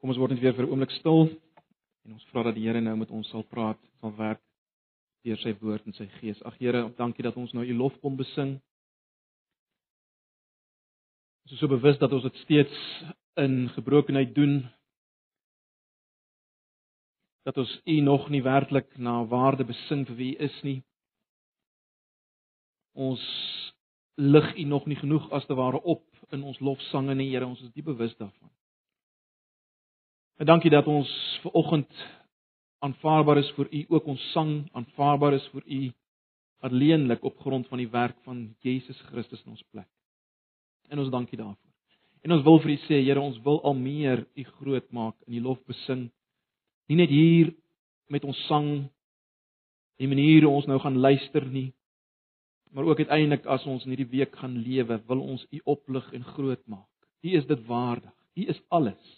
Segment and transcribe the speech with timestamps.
[0.00, 1.28] Kom ons word net weer vir 'n oomblik stil
[2.04, 4.42] en ons vra dat die Here nou met ons sal praat, sal werk
[5.24, 6.42] deur sy woord en sy gees.
[6.42, 8.60] Ag Here, dankie dat ons nou u lof kon besing.
[11.46, 12.78] Ons is so bewus dat ons dit steeds
[13.42, 14.70] in gebrokenheid doen.
[17.46, 20.80] Dat ons u nog nie werklik na waarde besing vir wie u is nie.
[22.94, 23.22] Ons
[24.16, 27.62] lig u nog nie genoeg as te ware op in ons lofsange nie, Here, ons
[27.62, 28.55] is diep bewus daarvan.
[30.36, 31.08] En dankie dat ons
[31.40, 31.92] ver oggend
[32.84, 35.78] aanvaarbaar is vir u ook ons sang aanvaarbaar is vir u
[36.68, 39.88] alleenlik op grond van die werk van Jesus Christus in ons plek.
[40.92, 41.72] En ons dankie daarvoor.
[42.20, 45.38] En ons wil vir u sê Here, ons wil al meer u groot maak in
[45.38, 46.10] die lof besing.
[46.90, 47.54] Nie net hier
[48.12, 48.70] met ons sang
[49.96, 51.70] die manier hoe ons nou gaan luister nie,
[52.76, 56.28] maar ook uiteindelik as ons in hierdie week gaan lewe, wil ons u oplig en
[56.36, 56.90] groot maak.
[57.24, 58.12] U is dit waardig.
[58.36, 59.16] U is alles.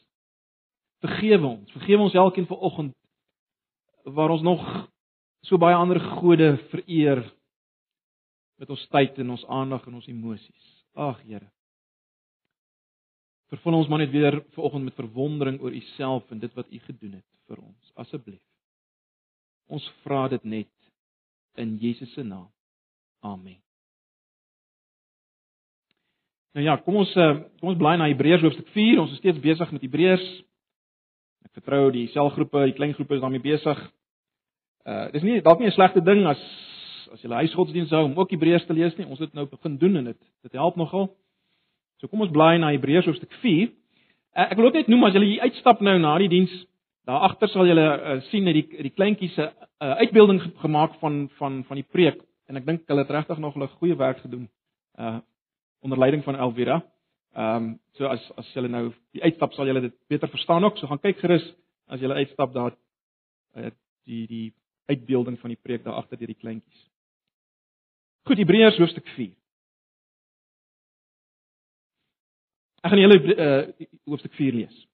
[1.04, 1.72] Vergewe ons.
[1.72, 2.94] Vergewe ons elkeen vanoggend
[4.08, 4.62] waar ons nog
[5.46, 7.22] so baie ander gode vereer
[8.58, 10.66] met ons tyd en ons aandag en ons emosies.
[10.98, 11.46] Ag Here.
[13.52, 16.80] Vervul ons maar net weer vanoggend met verwondering oor U self en dit wat U
[16.88, 17.92] gedoen het vir ons.
[17.94, 18.42] Asseblief.
[19.68, 20.72] Ons vra dit net
[21.60, 22.48] in Jesus se naam.
[23.20, 23.56] Amen.
[26.56, 29.00] Nou ja, kom ons eh, kom ons blaai na Hebreërs hoofstuk 4.
[29.00, 30.28] Ons is steeds besig met Hebreërs.
[31.44, 33.78] Ek vertrou die selgroepe, die klein groepe is daarmee besig.
[34.89, 36.41] Uh dis nie dalk nie 'n slegte ding as
[37.12, 39.06] as jy 'n huisgodsdienst hou om ook Hebreërs te lees nie.
[39.06, 41.11] Ons het nou begin doen en dit dit help nogal.
[41.98, 43.69] So kom ons blaai na Hebreërs hoofstuk 4.
[44.36, 46.53] Uh, ek wil ook net noem as jy uitstap nou na die diens,
[47.06, 51.28] daar agter sal jy uh, sien dat die die kleintjies se uh, uitbeelding gemaak van
[51.39, 54.48] van van die preek en ek dink hulle het regtig nog 'n goeie werk gedoen.
[54.98, 55.19] Uh
[55.80, 56.83] onder leiding van Elvira.
[57.39, 60.78] Ehm um, so as as julle nou die uitstap sal julle dit beter verstaan ook.
[60.78, 61.45] So gaan kyk gerus
[61.86, 62.72] as julle uitstap daar
[63.55, 63.70] uh,
[64.11, 64.55] die die
[64.91, 66.80] uitbeelding van die preek daar agter deur die kleintjies.
[68.27, 69.30] Goed, Hebreërs hoofstuk 4.
[72.83, 74.85] Ek gaan julle uh, hoofstuk 4 lees.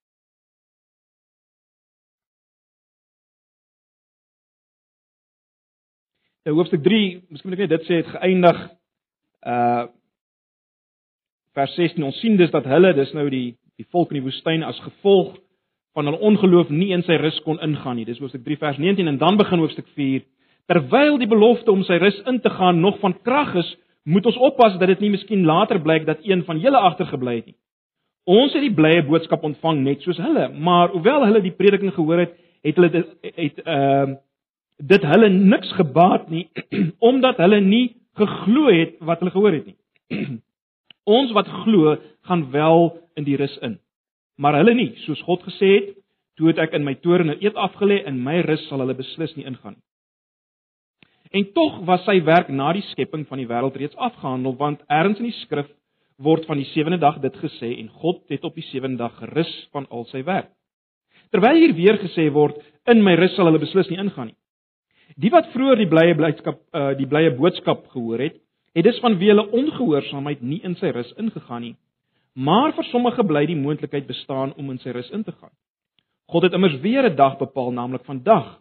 [6.44, 8.64] Ja, hoofstuk 3, miskien moet ek net dit sê het geëindig
[9.48, 9.84] uh
[11.54, 14.62] vers 16 ons sien dus dat hulle dis nou die die volk in die woestyn
[14.62, 15.34] as gevolg
[15.94, 18.06] van hulle ongeloof nie in sy rus kon ingaan nie.
[18.06, 20.22] Dis hoofstuk 3 vers 19 en dan begin hoofstuk 4.
[20.70, 23.72] Terwyl die belofte om sy rus in te gaan nog van krag is,
[24.04, 27.50] moet ons oppas dat dit nie miskien later blyk dat een van julle agtergebly het
[27.50, 27.56] nie.
[28.24, 32.22] Ons het die blye boodskap ontvang net soos hulle, maar hoewel hulle die prediking gehoor
[32.24, 34.20] het, het hulle dit het ehm uh,
[34.82, 36.48] dit hulle niks gebaat nie
[37.10, 39.76] omdat hulle nie geglo het wat hulle gehoor het nie.
[41.04, 41.96] ons wat glo,
[42.28, 43.78] gaan wel in die rus in
[44.36, 45.90] maar hulle nie, soos God gesê het,
[46.38, 49.36] toe het ek in my toorn 'n eed afgelê en my rus sal hulle beslis
[49.36, 49.84] nie ingaan nie.
[51.30, 55.18] En tog was sy werk na die skepping van die wêreld reeds afgehandel, want ergens
[55.18, 55.66] in die skrif
[56.18, 59.68] word van die sewende dag dit gesê en God het op die sewende dag gerus
[59.72, 60.50] van al sy werk.
[61.30, 64.36] Terwyl hier weer gesê word in my rus sal hulle beslis nie ingaan nie.
[65.16, 68.36] Die wat vroeër die blye blydskap uh die blye boodskap gehoor het,
[68.74, 71.76] het dus vanweë hulle ongehoorsaamheid nie in sy rus ingegaan nie.
[72.34, 75.52] Maar vir sommige bly die moontlikheid bestaan om in sy rus in te gaan.
[76.26, 78.58] God het immers weer 'n dag bepaal, naamlik vandag,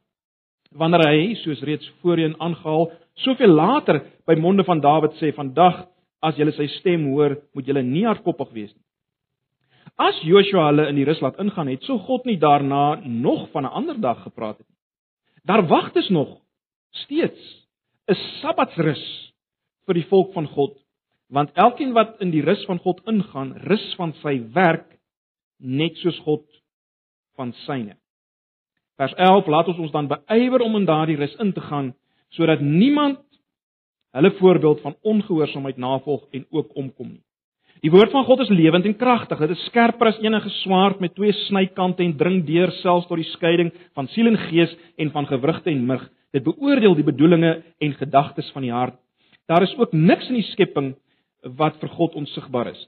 [0.71, 5.87] wanneer hy, soos reeds voorheen aangehaal, soveel later by monde van Dawid sê, "Vandag,
[6.21, 8.83] as julle sy stem hoor, moet julle nie hardkoppig wees nie."
[9.97, 13.63] As Joshua hulle in die rus laat ingaan het, sou God nie daarna nog van
[13.63, 14.77] 'n ander dag gepraat het nie.
[15.45, 16.39] Daar wag dus nog
[16.91, 17.67] steeds
[18.07, 19.32] 'n Sabbatsrus
[19.87, 20.79] vir die volk van God
[21.33, 24.85] want elkeen wat in die rus van God ingaan, rus van sy werk
[25.57, 26.43] net soos God
[27.39, 27.95] van syne.
[29.01, 31.93] Vers 11 laat ons ons dan beywer om in daardie rus in te gaan
[32.33, 33.21] sodat niemand
[34.13, 37.23] hulle voorbeeld van ongehoorsaamheid navolg en ook omkom nie.
[37.83, 39.41] Die woord van God is lewend en kragtig.
[39.43, 43.27] Dit is skerper as enige swaard met twee snykante en dring deur selfs tot die
[43.33, 44.71] skeiding van siel en gees
[45.01, 46.05] en van gewrigte en murg.
[46.31, 49.02] Dit beoordeel die bedoelinge en gedagtes van die hart.
[49.53, 50.95] Daar is ook niks in die skepping
[51.59, 52.79] wat vir God onsigbaar is.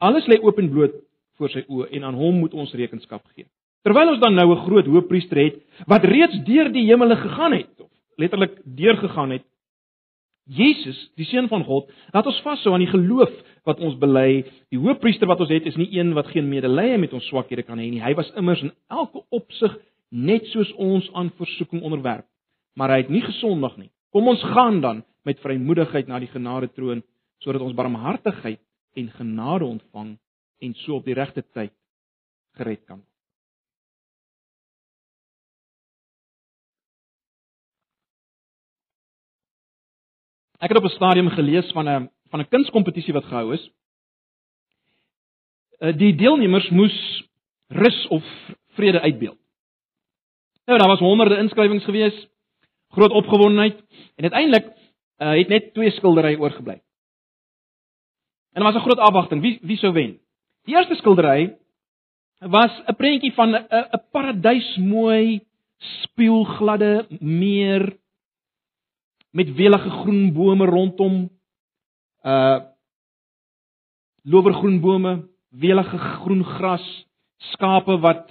[0.00, 0.94] Alles lê oop en bloot
[1.36, 3.44] voor sy oë en aan hom moet ons rekenskap gee.
[3.84, 7.74] Terwyl ons dan nou 'n groot hoëpriester het wat reeds deur die hemele gegaan het,
[8.16, 9.44] letterlik deurgegaan het,
[10.48, 13.32] Jesus, die seun van God, laat ons vashou aan die geloof
[13.68, 14.46] wat ons bely.
[14.72, 17.78] Die hoëpriester wat ons het, is nie een wat geen medelee met ons swakhede kan
[17.78, 18.00] hê nie.
[18.00, 19.76] Hy was immers in elke opsig
[20.08, 22.24] net soos ons aan versoeking onderwerp,
[22.74, 23.90] maar hy het nie gesondig nie.
[24.10, 27.02] Kom ons gaan dan met vrymoedigheid na die genade troon
[27.44, 28.60] sodat ons barmhartigheid
[28.98, 30.16] en genade ontvang
[30.58, 31.74] en so op die regte tyd
[32.58, 33.08] gered kan word.
[40.58, 43.70] Ek het op 'n stadium gelees van 'n van 'n kunskompetisie wat gehou is.
[45.78, 47.22] Uh, die deelnemers moes
[47.68, 48.24] rus of
[48.74, 49.38] vrede uitbeeld.
[50.66, 52.28] Nou daar was honderde inskrywings gewees,
[52.88, 53.78] groot opgewondenheid
[54.16, 56.80] en uiteindelik uh, het net twee skilderye oorgebly.
[58.52, 60.18] En daar was 'n groot afwagting wie wie sou wen.
[60.64, 61.56] Die eerste skildery
[62.38, 65.40] was 'n prentjie van 'n 'n paradys mooi
[65.78, 67.96] spieelgladde meer
[69.30, 71.30] met welige groen bome rondom
[72.22, 72.60] uh
[74.22, 77.06] lowergroen bome, welige groen gras,
[77.36, 78.28] skape wat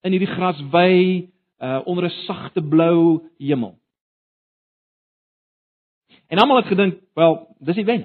[0.00, 1.28] in hierdie gras wy
[1.58, 3.79] uh onder 'n sagte blou hemel.
[6.30, 8.04] En almal het gedink, wel, dis die wen.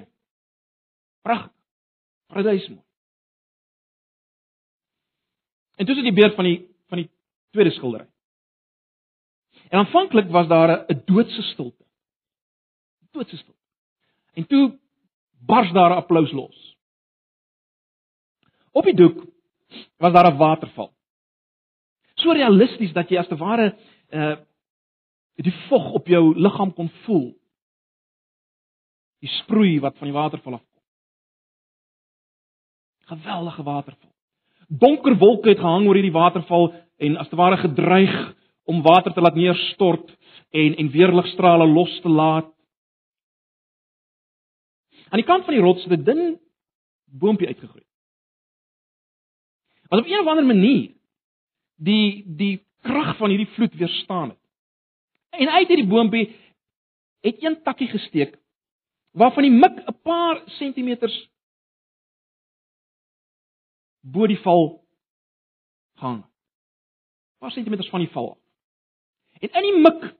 [1.22, 1.52] Pragtig.
[2.26, 2.82] Paradys mooi.
[5.76, 6.58] En dis die beeld van die
[6.90, 7.10] van die
[7.50, 8.06] tweede skildery.
[9.68, 11.84] En aanvanklik was daar 'n doodse stilte.
[13.10, 13.60] Doodse stilte.
[14.32, 14.78] En toe
[15.46, 16.76] bars daar 'n applous los.
[18.72, 19.24] Op die doek
[19.96, 20.94] was daar 'n waterval.
[22.14, 23.76] So realisties dat jy as te ware
[24.10, 24.36] uh
[25.36, 27.36] die vog op jou liggaam kon voel.
[29.26, 30.82] Die sproei wat van die waterval afkom.
[33.10, 34.12] Geweldige waterval.
[34.68, 36.68] Donker wolke het gehang oor hierdie waterval
[37.02, 38.14] en as te ware gedreig
[38.70, 40.10] om water te laat neerstort
[40.50, 42.52] en en weerligstrale los te laat.
[45.10, 46.40] Aan die kant van die rots het 'n dun
[47.06, 47.84] boontjie uitgegroei.
[49.88, 50.94] Wat op 'n of ander manier
[51.76, 54.42] die die krag van hierdie vloed weerstaan het.
[55.30, 56.34] En uit hierdie boontjie
[57.20, 58.38] het een takkie gesteek
[59.16, 61.16] waarvan die mik 'n paar sentimeters
[64.00, 64.84] bo die val
[65.94, 66.20] hang.
[66.22, 66.28] 'n
[67.38, 68.38] Paar sentimeters van die val.
[69.40, 70.16] En in die mik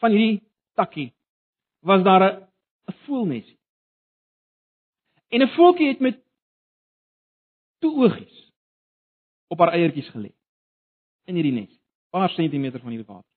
[0.00, 0.42] van hierdie
[0.74, 1.12] takkie
[1.80, 2.48] was daar 'n
[2.88, 3.58] 'n voelnesie.
[5.28, 6.24] En 'n voeltjie het met
[7.78, 8.52] toe oogies
[9.46, 10.32] op haar eiertjies gelê
[11.24, 11.80] in hierdie nes,
[12.10, 13.30] paar sentimeter van hierdie water.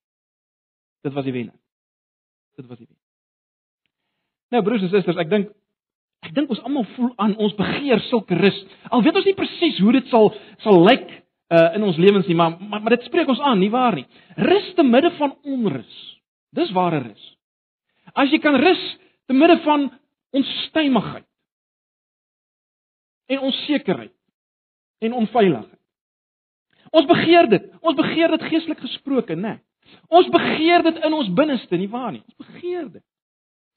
[1.01, 1.59] Dit was die wenner.
[2.55, 3.02] Dit was die wenner.
[4.53, 5.51] Nou broers en susters, ek dink
[6.23, 8.55] ek dink ons almal voel aan ons begeer sulke rus.
[8.93, 10.29] Al weet ons nie presies hoe dit sal
[10.63, 13.71] sal lyk uh, in ons lewens nie, maar, maar maar dit spreek ons aan, nie
[13.73, 14.05] waar nie?
[14.39, 15.99] Rus te midde van onrus.
[16.55, 17.27] Dis ware rus.
[18.13, 18.81] As jy kan rus
[19.27, 19.89] te midde van
[20.33, 21.27] onstuimigheid
[23.33, 24.13] en onsekerheid
[25.03, 25.79] en onveiligheid.
[26.93, 27.69] Ons begeer dit.
[27.81, 29.57] Ons begeer dit geestelik gesproke, né?
[30.13, 32.21] Ons begeer dit in ons binneste, nie waar nie?
[32.29, 33.03] Ons begeer dit.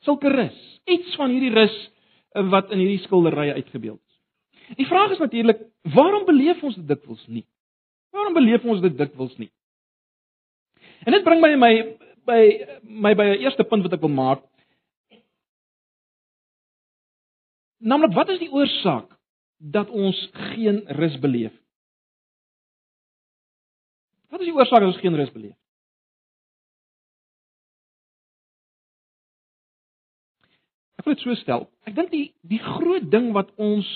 [0.05, 1.77] Sulke rus, iets van hierdie rus
[2.35, 4.77] eh, wat in hierdie skilderye uitgebeeld is.
[4.81, 5.61] Die vraag is natuurlik,
[5.95, 7.47] waarom beleef ons dit dikwels nie?
[8.15, 9.51] Waarom beleef ons dit dikwels nie?
[11.07, 11.73] En dit bring my my
[12.27, 12.41] by
[12.83, 14.43] my by 'n eerste punt wat ek wil maak.
[17.79, 19.13] Naamlik, wat is die oorsaak
[19.59, 21.53] dat ons geen rus beleef?
[24.31, 25.57] Wat is die oorsaak dat ons geen rus beleef?
[31.06, 31.69] Ek wil dit so stel.
[31.87, 33.87] Ek dink die die groot ding wat ons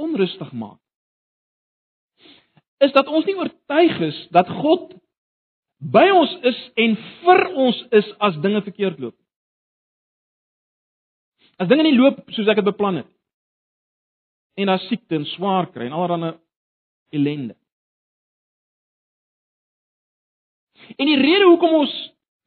[0.00, 0.78] onrustig maak
[2.82, 4.94] is dat ons nie oortuig is dat God
[5.92, 9.16] by ons is en vir ons is as dinge verkeerd loop.
[11.60, 13.10] As dinge nie loop soos ek dit beplan het
[14.58, 16.32] en daar siekte en swaar kry en allerlei
[17.14, 17.54] ellende.
[20.98, 21.94] En die rede hoekom ons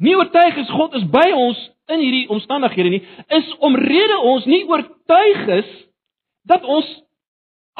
[0.03, 1.61] nie oortuig is God is by ons
[1.93, 3.01] in hierdie omstandighede nie,
[3.39, 5.73] is omrede ons nie oortuig is
[6.49, 6.87] dat ons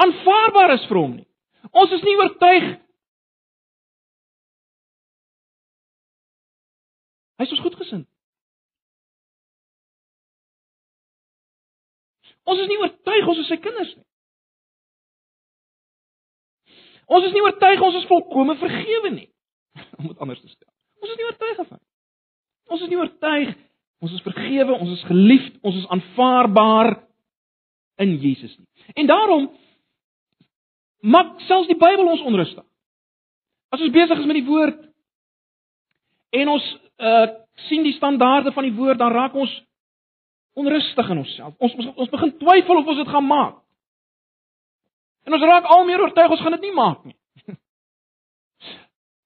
[0.02, 1.28] aanvaarbaar is vir hom nie.
[1.74, 2.74] Ons is nie oortuig
[7.36, 8.06] Hy is ons goedgesind.
[12.46, 14.06] Ons is nie oortuig ons is sy kinders nie.
[17.12, 19.28] Ons is nie oortuig ons is volkome vergewe nie.
[20.00, 20.72] Om dit anders te stel.
[21.02, 21.82] Ons is nie oortuig daarvan.
[22.72, 23.52] Ons is nie oortuig
[24.04, 26.96] ons is vergewe, ons is geliefd, ons is aanvaarbaar
[28.04, 28.68] in Jesus nie.
[28.94, 29.50] En daarom
[31.00, 32.66] maak selfs die Bybel ons onrustig.
[33.70, 34.82] As ons besig is met die woord
[36.36, 37.26] en ons uh
[37.70, 39.52] sien die standaarde van die woord, dan raak ons
[40.60, 41.54] onrustig in onsself.
[41.58, 43.62] Ons ons, ons begin twyfel of ons dit gaan maak.
[45.24, 47.16] En ons raak al meer oortuig ons gaan dit nie maak nie.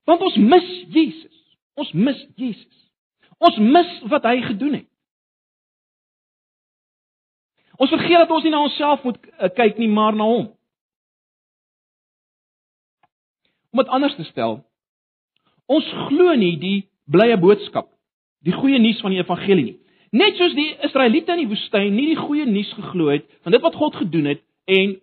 [0.09, 1.35] Want ons mis Jesus.
[1.73, 2.85] Ons mis Jesus.
[3.39, 4.87] Ons mis wat hy gedoen het.
[7.79, 10.49] Ons vergeet dat ons nie na onsself moet uh, kyk nie, maar na hom.
[13.71, 14.57] Om dit anders te stel,
[15.69, 17.87] ons glo nie die blye boodskap,
[18.43, 19.77] die goeie nuus van die evangelie nie.
[20.11, 23.63] Net soos die Israeliete in die woestyn nie die goeie nuus geglo het van dit
[23.63, 24.97] wat God gedoen het en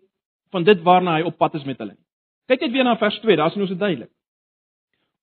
[0.53, 2.03] van dit waarna hy op pad is met hulle nie.
[2.51, 4.11] Kyk net weer na vers 2, daar is ons dit duidelik.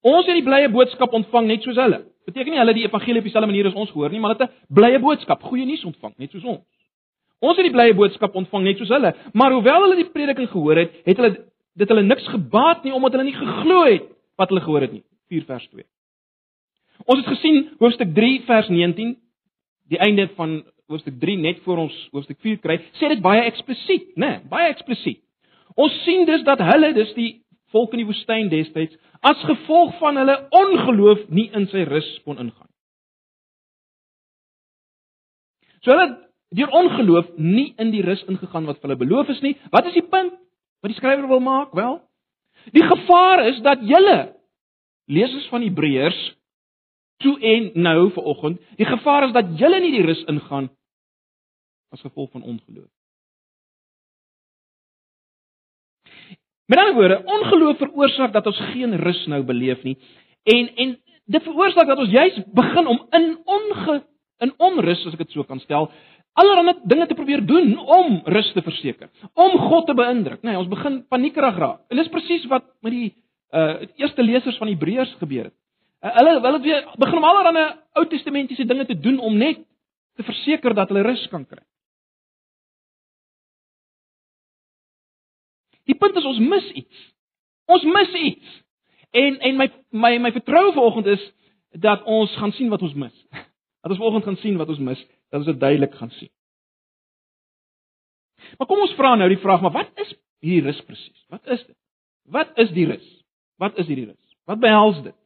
[0.03, 2.03] Ons het die blye boodskap ontvang net soos hulle.
[2.27, 4.51] Beteken nie hulle die evangelie op dieselfde manier as ons gehoor nie, maar hulle het
[4.51, 6.63] 'n blye boodskap, goeie nuus ontvang, net soos ons.
[7.41, 10.77] Ons het die blye boodskap ontvang net soos hulle, maar hoewel hulle die prediking gehoor
[10.77, 11.37] het, het hulle
[11.75, 14.05] dit hulle niks gebaat nie omdat hulle nie geglo het
[14.37, 15.03] wat hulle gehoor het nie.
[15.29, 15.83] 4 vers 2.
[17.05, 19.17] Ons het gesien hoofstuk 3 vers 19,
[19.89, 24.13] die einde van hoofstuk 3 net voor ons hoofstuk 4 kry, sê dit baie eksplisiet,
[24.15, 24.27] né?
[24.27, 25.21] Nee, baie eksplisiet.
[25.75, 27.42] Ons sien dus dat hulle, dis die
[27.73, 32.39] volk in die woestyn destyds, as gevolg van hulle ongeloof nie in sy rus kon
[32.41, 32.69] ingaan.
[35.83, 36.07] So hulle
[36.53, 39.55] deur ongeloof nie in die rus ingegaan wat hulle beloof is nie.
[39.73, 40.35] Wat is die punt
[40.83, 41.73] wat die skrywer wil maak?
[41.75, 41.97] Wel,
[42.75, 44.33] die gevaar is dat julle
[45.11, 46.21] lesers van Hebreërs
[47.23, 50.69] toe en nou vir oggend, die gevaar is dat julle nie die rus ingaan
[51.93, 52.89] as gevolg van ongeloof.
[56.67, 59.97] Met ander woorde, ongeloof veroorsaak dat ons geen rus nou beleef nie
[60.43, 64.01] en en dit veroorsaak dat ons juis begin om in onge
[64.43, 65.87] in onrus as ek dit so kan stel,
[66.33, 70.41] allerlei dinge te probeer doen om rus te verseker, om God te beïndruk.
[70.43, 71.83] Nee, ons begin paniekerig raak.
[71.89, 73.09] En dis presies wat met die
[73.53, 75.55] uh eerste lesers van Hebreërs gebeur het.
[76.03, 79.61] Uh, hulle hulle het weer begin om allerlei Ou Testamentiese dinge te doen om net
[80.17, 81.61] te verseker dat hulle rus kan kry.
[85.89, 87.07] Die punt is ons mis iets.
[87.71, 88.59] Ons mis iets.
[89.13, 91.23] En en my my my vertroue vanoggend is
[91.83, 93.15] dat ons gaan sien wat ons mis.
[93.83, 96.29] Dat ons vanoggend gaan sien wat ons mis, dat ons dit duidelik gaan sien.
[98.55, 101.25] Maar kom ons vra nou die vraag, maar wat is hierdie rus presies?
[101.27, 101.75] Wat is dit?
[102.31, 103.09] Wat is die rus?
[103.59, 104.37] Wat is hierdie rus?
[104.47, 105.17] Wat behels dit?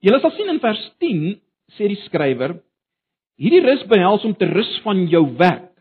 [0.00, 1.20] Julle sal sien in vers 10
[1.76, 2.56] sê die skrywer
[3.38, 5.74] hierdie rus behels om te rus van jou werk.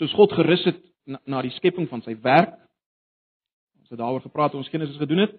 [0.00, 0.80] Soos God gerus het
[1.10, 2.54] na, na die skepping van sy werk.
[3.82, 5.38] Ons het daaroor gepraat ons Genesis gedoen het.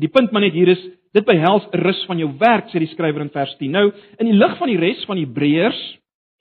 [0.00, 0.80] Die punt maar net hier is
[1.14, 3.74] dit behels rus van jou werk sê die skrywer in vers 10.
[3.74, 5.82] Nou in die lig van die res van Hebreërs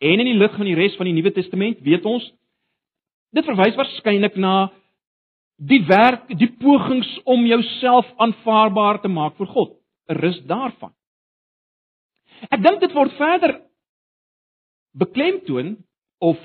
[0.04, 2.26] en in die lig van die res van die Nuwe Testament weet ons
[3.34, 4.72] dit verwys waarskynlik na
[5.62, 9.78] die werk, die pogings om jouself aanvaarbaar te maak vir God.
[10.10, 10.92] 'n Rus daarvan.
[12.52, 13.62] Ek dink dit word verder
[14.94, 15.78] beklemtoon
[16.20, 16.38] of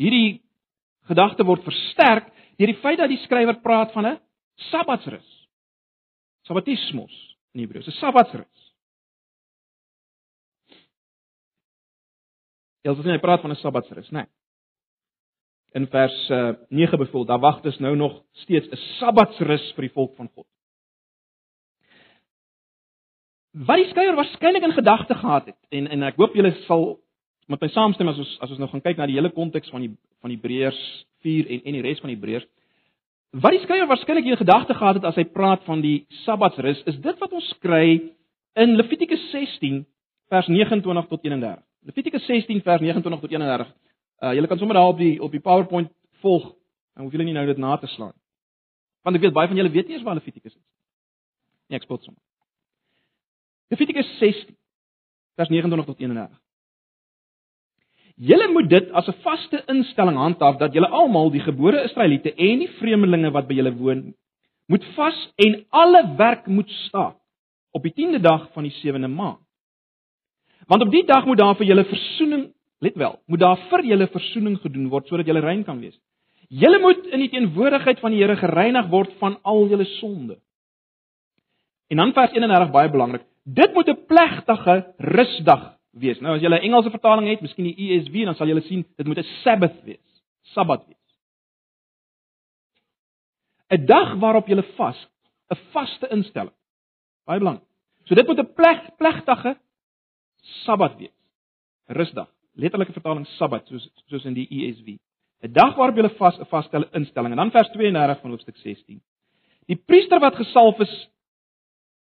[0.00, 0.42] hierdie
[1.08, 4.20] gedagte word versterk deur die feit dat die skrywer praat van 'n
[4.70, 5.48] Sabbatsrus.
[6.46, 7.14] Sabbatismos
[7.54, 8.74] in Hebreëus, 'n Sabbatsrus.
[12.84, 14.24] Elsien hy praat van 'n Sabbatsrus, né?
[14.24, 14.30] Nee.
[15.74, 19.82] In vers uh, eh, 9 bevoel, daar wag dus nou nog steeds 'n Sabbatsrus vir
[19.82, 20.46] die volk van God.
[23.50, 27.00] Wat die skrywer waarskynlik in gedagte gehad het en en ek hoop julle sal
[27.46, 29.84] met my saamstem as ons as ons nou gaan kyk na die hele konteks van
[29.84, 29.92] die
[30.24, 30.80] van Hebreërs
[31.24, 32.46] 4 en en die res van Hebreërs.
[33.34, 37.00] Wat die skrywer waarskynlik in gedagte gehad het as hy praat van die Sabbatsrus, is
[37.02, 37.98] dit wat ons kry
[38.62, 39.82] in Levitikus 16
[40.30, 41.62] vers 29 tot 31.
[41.84, 43.72] Levitikus 16 vers 29 tot 31.
[44.22, 45.90] Uh julle kan sommer daar op die op die PowerPoint
[46.22, 46.52] volg.
[46.94, 48.14] Dan hoef julle nie nou dit na te slaan.
[49.02, 50.62] Want ek weet baie van julle weet nie eens waar Levitikus is.
[51.68, 52.22] Nee, ek spot sommer.
[53.74, 54.54] Levitikus 16
[55.34, 56.43] vers 29 tot 31.
[58.14, 62.58] Julle moet dit as 'n vaste instelling handhaaf dat julle almal die gebore Israeliete en
[62.58, 64.14] die vreemdelinge wat by julle woon,
[64.66, 67.16] moet vas en alle werk moet staak
[67.72, 69.38] op die 10de dag van die 7de maand.
[70.66, 74.06] Want op die dag moet daar vir julle verzoening, let wel, moet daar vir julle
[74.06, 75.98] verzoening gedoen word sodat julle rein kan wees.
[76.48, 80.38] Julle moet in die teenwoordigheid van die Here gereinig word van al julle sonde.
[81.90, 83.22] En dan vers 31 baie belangrik.
[83.44, 86.20] Dit moet 'n plegtige rusdag wees.
[86.20, 89.06] Nou as jy 'n Engelse vertaling het, miskien die ESV, dan sal jy sien dit
[89.06, 90.22] moet 'n Sabbath wees.
[90.42, 90.96] Sabbat wees.
[93.70, 95.08] 'n Dag waarop jy vas,
[95.50, 96.54] 'n vaste instelling.
[97.26, 97.66] Baie belangrik.
[98.04, 99.58] So dit moet 'n pleg plegtige
[100.64, 101.16] Sabbat wees.
[101.86, 102.28] Rusdag.
[102.54, 104.98] Letterlike vertaling Sabbat soos soos in die ESV.
[105.42, 107.30] 'n Dag waarop jy vas 'n vaste instelling.
[107.30, 109.02] En dan vers 32 van hoofstuk 16.
[109.66, 111.08] Die priester wat gesalf is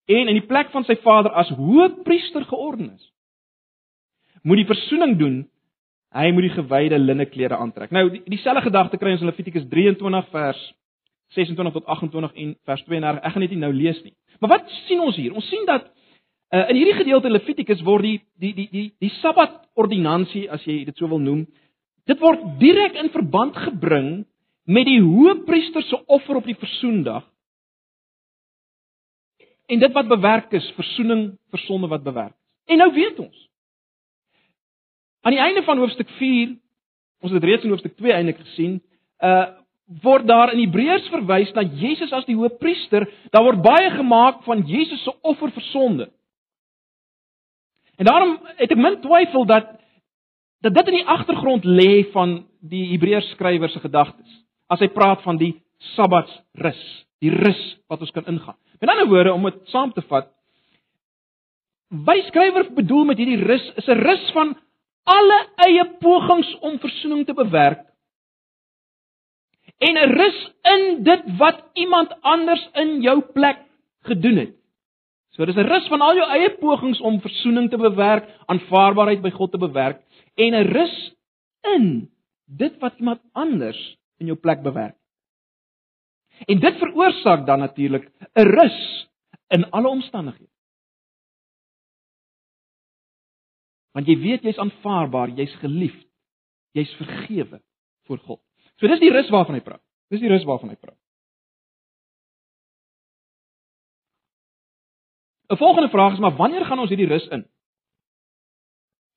[0.06, 3.12] en in die plek van sy vader as hoëpriester georden is
[4.46, 5.36] moet die versoening doen.
[6.16, 7.90] Hy moet die gewyde linne klere aantrek.
[7.92, 10.62] Nou dieselfde die gedagte kry ons in Levitikus 23 vers
[11.34, 13.24] 26 tot 28 en vers 32.
[13.26, 14.14] Ek gaan dit nie nou lees nie.
[14.40, 15.34] Maar wat sien ons hier?
[15.34, 15.90] Ons sien dat
[16.54, 20.94] Uh, in hierdie gedeelte Levitikus word die die die die die Sabbatordinansie, as jy dit
[20.94, 21.40] so wil noem,
[22.06, 24.10] dit word direk in verband gebring
[24.70, 27.26] met die hoëpriester se offer op die versoendag.
[29.66, 32.44] En dit wat bewerk is, verzoening vir sonde wat bewerk is.
[32.70, 33.45] En nou weet ons.
[35.26, 36.52] Aan die einde van hoofstuk 4,
[37.26, 38.78] ons het reeds in hoofstuk 2 eintlik gesien,
[39.18, 39.46] uh
[40.02, 43.04] word daar in Hebreërs verwys na Jesus as die hoëpriester.
[43.30, 46.08] Daar word baie gemaak van Jesus se offer vir sonde.
[47.94, 49.68] En daarom het ek min twyfel dat
[50.66, 54.26] dat dit in die agtergrond lê van die Hebreërs skrywer se gedagtes.
[54.66, 55.52] As hy praat van die
[55.94, 56.82] Sabbatsrus,
[57.22, 58.58] die rus wat ons kan ingaan.
[58.82, 60.32] Met ander woorde om dit saam te vat,
[61.94, 64.56] die skrywer bedoel met hierdie rus is 'n rus van
[65.06, 67.84] alle eie pogings om verzoening te bewerk
[69.78, 70.38] en 'n rus
[70.74, 73.58] in dit wat iemand anders in jou plek
[74.02, 74.54] gedoen het.
[75.30, 79.30] So dis 'n rus van al jou eie pogings om verzoening te bewerk, aanvaarbaarheid by
[79.30, 80.00] God te bewerk
[80.34, 81.14] en 'n rus
[81.74, 82.10] in
[82.46, 84.96] dit wat iemand anders in jou plek bewerk.
[86.46, 89.08] En dit veroorsaak dan natuurlik 'n rus
[89.48, 90.55] in alle omstandighede.
[93.96, 96.04] Want jy weet jy's aanvaarbaar, jy's geliefd,
[96.76, 97.62] jy's vergewe
[98.04, 98.42] voor God.
[98.76, 99.80] So dis die rus waarvan hy praat.
[100.12, 100.98] Dis die rus waarvan hy praat.
[105.48, 107.46] 'n Volgende vraag is maar wanneer gaan ons hierdie rus in?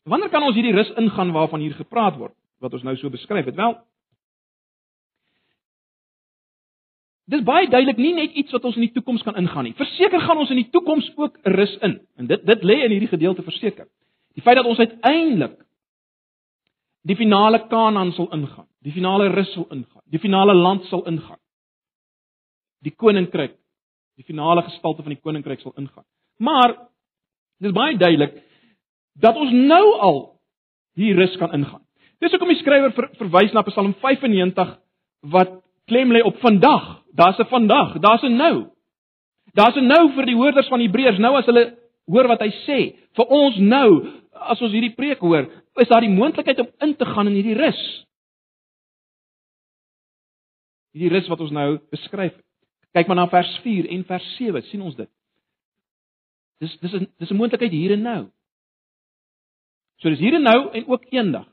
[0.03, 3.45] Wanneer kan ons hierdie rus ingaan waarvan hier gepraat word, wat ons nou so beskryf
[3.45, 3.55] het?
[3.55, 3.75] Wel,
[7.29, 9.75] Dis baie duidelik nie net iets wat ons in die toekoms kan ingaan nie.
[9.77, 11.99] Verseker gaan ons in die toekoms ook rus in.
[12.17, 13.85] En dit dit lê in hierdie gedeelte verseker.
[14.39, 15.57] Die feit dat ons uiteindelik
[17.03, 21.39] die finale Kanaan sal ingaan, die finale rus sal ingaan, die finale land sal ingaan.
[22.79, 23.57] Die koninkryk,
[24.15, 26.05] die finale gestalte van die koninkryk sal ingaan.
[26.39, 26.77] Maar
[27.59, 28.37] dis baie duidelik
[29.19, 30.21] dat ons nou al
[30.95, 31.83] hier rus kan ingaan.
[32.23, 34.71] Dis hoekom die skrywer ver, verwys na Psalm 95
[35.35, 35.59] wat
[35.91, 37.01] klem lê op vandag.
[37.11, 38.71] Daar's 'n vandag, daar's 'n nou.
[39.53, 41.75] Daar's 'n nou vir die hoorders van Hebreërs nou as hulle
[42.07, 42.79] hoor wat hy sê.
[43.15, 45.47] Vir ons nou, as ons hierdie preek hoor,
[45.81, 47.81] is daar die moontlikheid om in te gaan in hierdie rus.
[50.95, 52.35] Hierdie rus wat ons nou beskryf.
[52.95, 55.09] Kyk maar na vers 4 en vers 7, sien ons dit.
[56.59, 58.21] Dis dis 'n dis 'n moontlikheid hier en nou.
[59.99, 61.47] So dis hier en nou en ook eendag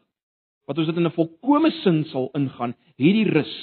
[0.66, 3.55] wat ons dit in 'n volkomme sin sal ingaan, hierdie rus.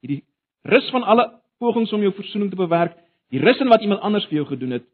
[0.00, 0.24] Hierdie
[0.62, 2.96] rus van alle pogings om jou verzoening te bewerk,
[3.30, 4.84] die rus in wat iemand anders vir jou gedoen het.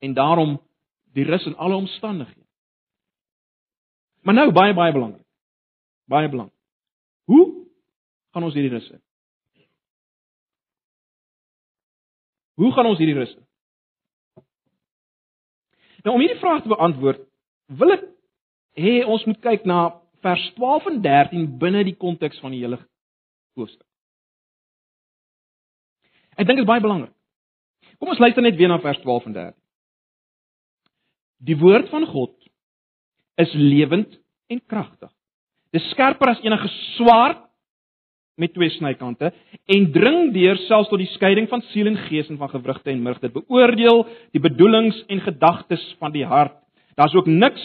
[0.00, 0.60] En daarom
[1.16, 2.46] die rus in alle omstandighede.
[4.22, 5.26] Maar nou baie baie belangrik.
[6.10, 6.58] Baie belangrik.
[7.24, 7.46] Hoe
[8.32, 8.98] gaan ons hierdie rus hê?
[12.60, 13.42] Hoe gaan ons hierdie rus hê?
[16.02, 17.22] Nou om hierdie vraag te beantwoord,
[17.78, 18.06] wil ek
[18.78, 19.80] hê ons moet kyk na
[20.22, 22.78] vers 12 en 13 binne die konteks van die hele
[23.58, 23.86] hoofstuk.
[26.38, 27.12] Ek dink dit is baie belangrik.
[28.00, 29.61] Kom ons luister net weer na vers 12 en 13.
[31.42, 32.34] Die woord van God
[33.40, 34.18] is lewend
[34.52, 35.10] en kragtig.
[35.72, 37.40] Dis skerper as enige swaard
[38.40, 39.32] met twee snykante
[39.74, 43.02] en dring deur selfs tot die skeiding van siel en gees en van gewrigte en
[43.04, 43.20] murg.
[43.20, 46.56] Dit beoordeel die bedoelings en gedagtes van die hart.
[46.96, 47.62] Daar's ook niks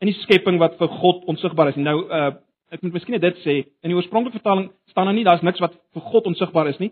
[0.00, 1.80] in die skepping wat vir God onsigbaar is.
[1.80, 2.36] Nou uh
[2.68, 5.72] ek moet miskien dit sê, in die oorspronklike vertaling staan daar nie daar's niks wat
[5.96, 6.90] vir God onsigbaar is nie.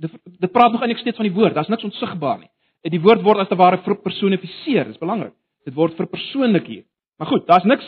[0.00, 1.52] Dit dit praat nog eintlik steeds van die woord.
[1.52, 2.48] Daar's niks onsigbaar nie.
[2.90, 4.88] Die woord word as te ware verpersonifiseer.
[4.90, 5.34] Dis belangrik.
[5.64, 6.84] Dit word verpersoonlik hier.
[7.18, 7.86] Maar goed, daar's niks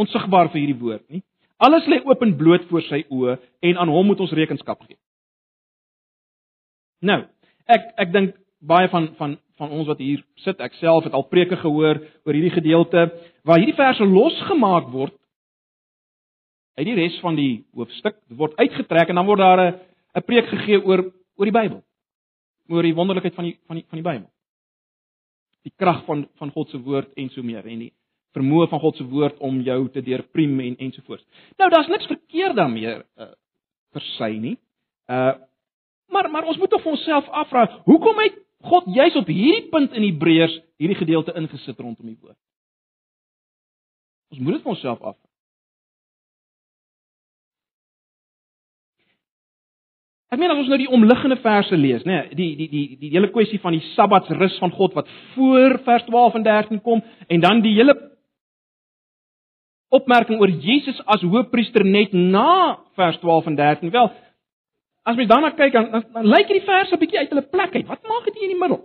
[0.00, 1.22] onsigbaar vir hierdie woord nie.
[1.60, 3.36] Alles lê oop en bloot voor sy oë
[3.68, 4.96] en aan hom moet ons rekenskap gee.
[7.04, 7.20] Nou,
[7.68, 11.26] ek ek dink baie van van van ons wat hier sit, ek self het al
[11.28, 13.10] preke gehoor oor hierdie gedeelte
[13.44, 15.12] waar hierdie verse losgemaak word
[16.80, 18.16] uit die res van die hoofstuk.
[18.28, 19.74] Dit word uitgetrek en dan word daar 'n
[20.16, 21.82] 'n preek gegee oor oor die Bybel.
[22.70, 24.28] Oor die wonderlikheid van die van die van die Bybel.
[25.66, 27.92] Die krag van van God se woord en so meer en die
[28.36, 31.26] vermoë van God se woord om jou te deurpriem en ensovoorts.
[31.58, 33.30] Nou daar's niks verkeerd daarmee uh,
[33.92, 34.56] per se nie.
[35.10, 35.36] Uh
[36.10, 39.92] maar maar ons moet tog vir onsself afvra, hoekom het God juis op hierdie punt
[39.94, 42.38] in Hebreërs hierdie gedeelte ingesit rondom die woord?
[44.34, 45.29] Ons moet dit vir onsself afvra.
[50.30, 53.10] Ek meen as ons nou die omliggende verse lees, nê, nee, die die die die
[53.10, 57.42] hele kwessie van die Sabbatsrus van God wat voor vers 12 en 13 kom en
[57.42, 57.96] dan die hele
[59.90, 63.90] opmerking oor Jesus as hoëpriester net na vers 12 en 13.
[63.90, 64.12] Wel,
[65.02, 67.74] as mens daarna kyk dan, dan, dan lyk hierdie verse 'n bietjie uit hulle plek
[67.74, 67.86] uit.
[67.90, 68.80] Wat maak dit hier in die middel?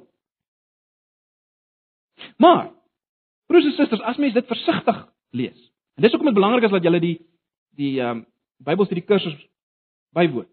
[2.38, 2.72] Maar
[3.48, 5.72] broers en susters, as mens dit versigtig lees.
[5.96, 7.20] En dis hoekom dit belangrik is dat jy die
[7.76, 8.26] die ehm um,
[8.66, 9.36] Bybelstudie kursus
[10.16, 10.48] bywoon.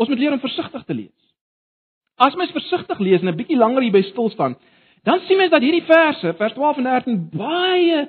[0.00, 1.26] Ons moet leer om versigtig te lees.
[2.20, 4.56] As mens versigtig lees en 'n bietjie langer hier by stil staan,
[5.04, 8.08] dan sien mens dat hierdie verse, vers 12 en 13 baie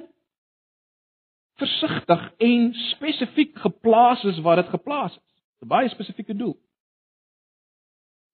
[1.60, 5.24] versigtig en spesifiek geplaas is waar dit geplaas is.
[5.62, 6.58] 'n Baie spesifieke doel.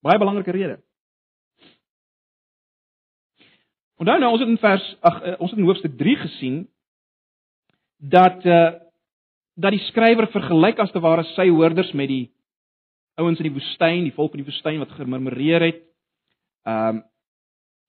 [0.01, 0.79] Baie belangrike rede.
[3.97, 6.67] Onthou nou ons het in vers ag eh, ons het in hoofstuk 3 gesien
[7.97, 8.73] dat eh uh,
[9.57, 12.36] dat die skrywer vergelyk as te ware sy hoorders met die
[13.17, 15.83] ouens in die woestyn, die volk in die woestyn wat gemurmureer het.
[16.67, 17.05] Ehm um,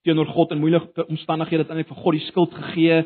[0.07, 3.01] teenoor God in moeilike omstandighede het eintlik vir God die skuld gegee.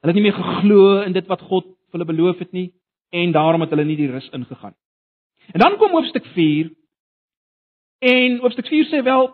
[0.00, 2.70] Hulle het nie meer geglo in dit wat God vir hulle beloof het nie
[3.14, 4.74] en daarom het hulle nie die rus ingegaan.
[5.52, 6.70] En dan kom hoofstuk 4
[8.10, 9.28] en hoofstuk 4 sê wel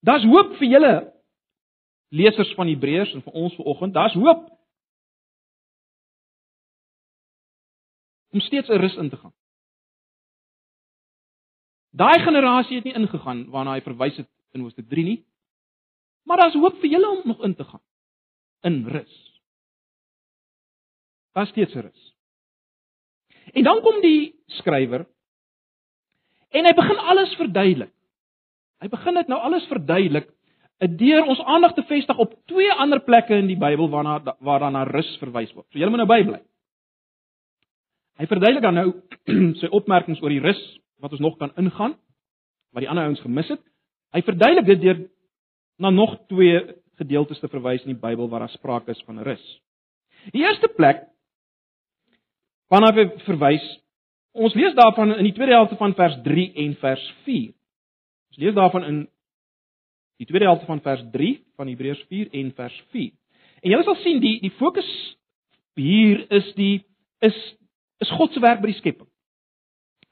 [0.00, 0.94] daar's hoop vir julle
[2.08, 3.94] lesers van Hebreërs en vir ons vanoggend.
[3.94, 4.46] Daar's hoop
[8.32, 9.34] om steeds 'n rus in te gaan.
[11.90, 15.18] Daai generasie het nie ingegaan waarna hy verwys het in Hoofstuk 3 nie.
[16.28, 17.84] Maar daar's hoop vir julle om nog in te gaan
[18.66, 19.14] in rus.
[21.32, 22.14] Daar's steeds rus.
[23.52, 25.06] En dan kom die skrywer
[26.48, 27.92] en hy begin alles verduidelik.
[28.78, 30.28] Hy begin dit nou alles verduidelik
[30.78, 34.82] deur ons aandag te vestig op twee ander plekke in die Bybel waarna waarna na
[34.86, 35.66] rus verwys word.
[35.72, 36.38] So julle moet nou bybly.
[38.18, 38.92] Hy verduidelik dan nou
[39.60, 40.60] sy opmerkings oor die rus
[41.02, 41.96] wat ons nog kan ingaan
[42.74, 43.62] wat die ander ouens gemis het.
[44.12, 44.98] Hy verduidelik dit deur
[45.78, 46.60] na nog twee
[46.98, 49.44] gedeeltes te verwys in die Bybel waar daar sprake is van rus.
[50.34, 51.06] Die eerste plek
[52.68, 53.64] waarna hy verwys,
[54.36, 57.52] ons lees daarvan in die tweede helfte van vers 3 en vers 4.
[58.28, 58.98] Ons lees daarvan in
[60.18, 63.12] die tweede helfte van vers 3 van Hebreërs 4 en vers 4.
[63.62, 64.88] En julle sal sien die die fokus
[65.78, 66.82] hier is die
[67.24, 67.38] is
[68.02, 69.07] is God se werk by die skepping.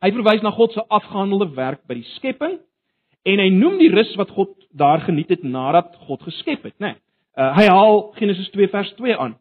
[0.05, 2.59] Hy verwys na God se afgehandelde werk by die skepping
[3.27, 6.95] en hy noem die rus wat God daar geniet het nadat God geskep het, né?
[6.95, 7.01] Nee,
[7.41, 9.35] uh, hy haal Genesis 2 vers 2 aan.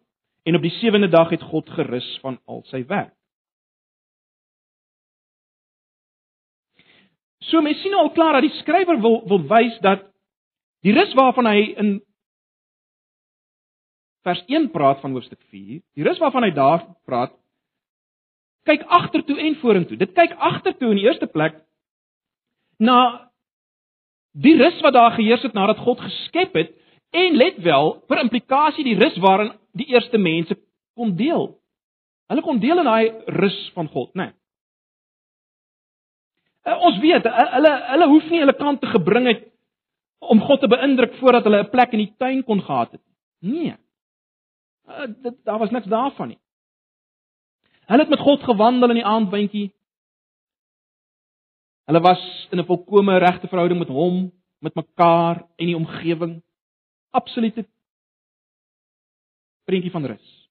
[0.45, 3.13] En op die sewende dag het God gerus van al sy werk.
[7.45, 10.07] So mens sien al klaar dat die skrywer wil wil wys dat
[10.85, 11.95] die rus waarvan hy in
[14.25, 17.35] vers 1 praat van hoofstuk 4, die rus waarvan hy daar praat,
[18.65, 19.97] kyk agtertoe en vorentoe.
[19.97, 21.61] Dit kyk agtertoe in die eerste plek
[22.81, 22.99] na
[24.35, 26.73] die rus wat daar geheers het nadat God geskep het
[27.15, 30.57] en let wel vir implikasie die rus waarin die eerste mense
[30.95, 31.53] kon deel.
[32.31, 34.31] Hulle kon deel in daai rus van God, né?
[34.31, 34.33] Nee.
[36.75, 39.43] Ons weet hulle hulle hoef nie hulle kant te gebring het
[40.25, 43.01] om God te beïndruk voordat hulle 'n plek in die tuin kon gehad het.
[43.39, 43.75] Nee.
[44.89, 46.39] Uh, dit daar was niks daarvan nie.
[47.85, 49.67] Hulle het met God gewandel in die aandwindjie.
[51.85, 52.21] Hulle was
[52.51, 56.41] in 'n volkomme regte verhouding met hom, met mekaar en die omgewing.
[57.11, 57.65] Absolute
[59.65, 60.49] prentjie van rus.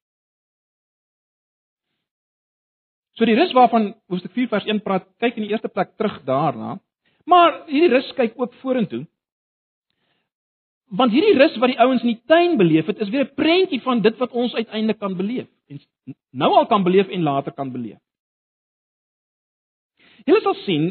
[3.13, 6.23] So die rus waarvan Hoofstuk 4 vers 1 praat, kyk in die eerste plek terug
[6.25, 6.81] daarna.
[7.25, 9.07] Maar hierdie rus kyk ook vorentoe.
[10.87, 13.81] Want hierdie rus wat die ouens in die tuin beleef het, is weer 'n prentjie
[13.81, 15.81] van dit wat ons uiteindelik kan beleef en
[16.31, 18.01] nou al kan beleef en later kan beleef.
[20.25, 20.87] Julle sal sien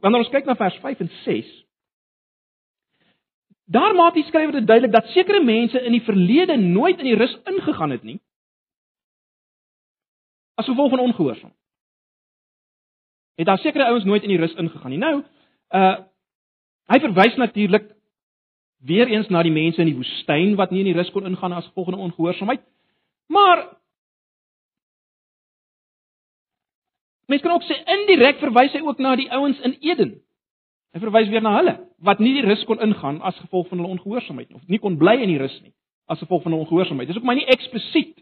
[0.00, 1.50] wanneer ons kyk na vers 5 en 6
[3.70, 7.14] Daar maak die skrywer dit duidelik dat sekere mense in die verlede nooit in die
[7.14, 8.18] rus ingegaan het nie.
[10.58, 11.52] As gevolg van ongehoorsaam.
[13.38, 14.98] Het daar sekere ouens nooit in die rus ingegaan nie.
[14.98, 15.22] Nou,
[15.70, 15.96] uh
[16.90, 17.84] hy verwys natuurlik
[18.82, 21.52] weer eens na die mense in die woestyn wat nie in die rus kon ingaan
[21.54, 22.64] as gevolg van ongehoorsaamheid.
[23.30, 23.62] Maar
[27.30, 30.16] Mens kan ook sê indirek verwys hy ook na die ouens in Eden.
[30.90, 33.92] Hy verwys weer na hulle wat nie die rus kon ingaan as gevolg van hulle
[33.94, 35.70] ongehoorsaamheid of nie kon bly in die rus nie
[36.10, 37.06] as gevolg van hulle ongehoorsaamheid.
[37.06, 38.18] Dis ook maar nie eksplisiet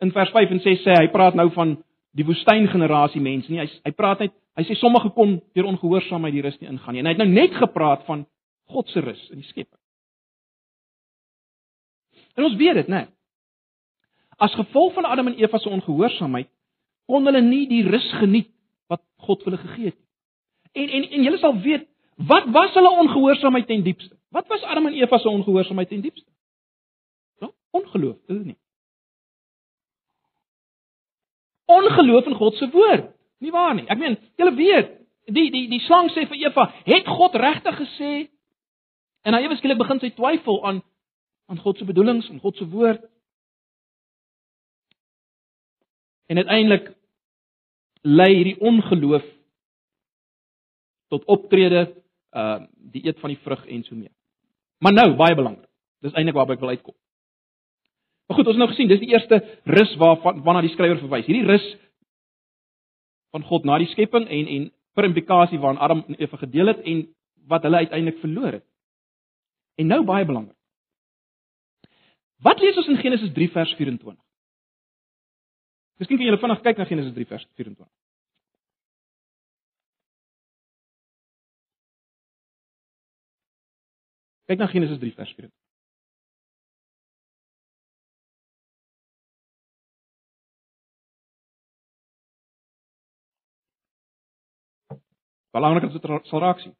[0.00, 1.76] in vers 5 en 6 sê hy praat nou van
[2.16, 3.60] die woestyngenerasie mense nie.
[3.60, 7.04] Hy hy praat net hy sê sommige kon deur ongehoorsaamheid die rus nie ingaan nie.
[7.04, 8.24] En hy het nou net gepraat van
[8.72, 9.82] God se rus in die skepping.
[12.40, 13.06] En ons weet dit, né?
[14.40, 16.48] As gevolg van Adam en Eva se ongehoorsaamheid
[17.06, 18.50] kon hulle nie die rus geniet
[18.90, 20.06] wat God vir hulle gegee het nie.
[20.76, 21.88] En en en julle sal weet,
[22.30, 24.14] wat was hulle ongehoorsaamheid ten diepste?
[24.28, 26.30] Wat was Adam en Eva se ongehoorsaamheid ten diepste?
[27.40, 28.58] Ja, ongeloof, is dit nie?
[31.66, 33.10] Ongeloof in God se woord.
[33.38, 33.86] Nie waar nie.
[33.88, 34.92] Ek meen, julle weet,
[35.26, 38.28] die die die slang sê vir Eva, "Het God regtig gesê?"
[39.22, 40.82] En hy ewe skielik begin sy twyfel aan
[41.46, 43.02] aan God se bedoelings en God se woord.
[46.26, 46.92] En uiteindelik
[48.02, 49.24] lei hierdie ongeloof
[51.08, 51.86] tot optrede,
[52.30, 52.60] uh
[52.92, 54.12] die eet van die vrug en so mee.
[54.78, 55.68] Maar nou, baie belangrik.
[56.00, 56.94] Dis eintlik waarby ek wil uitkom.
[58.26, 61.26] Maar goed, ons het nou gesien, dis die eerste rus waarvan waarna die skrywer verwys.
[61.26, 61.66] Hierdie rus
[63.34, 66.80] van God na die skepping en en per implikasie waarin Adam en Eva gedeel het
[66.82, 67.02] en
[67.46, 68.64] wat hulle uiteindelik verloor het.
[69.76, 70.56] En nou baie belangrik.
[72.42, 74.25] Wat lees ons in Genesis 3 vers 24?
[76.00, 77.86] Miskien kan julle vinnig kyk na Genesis 3 vers 24.
[84.48, 85.66] Kyk na Genesis 3 vers 24.
[95.56, 96.74] Belangrik is dit sal raak sien.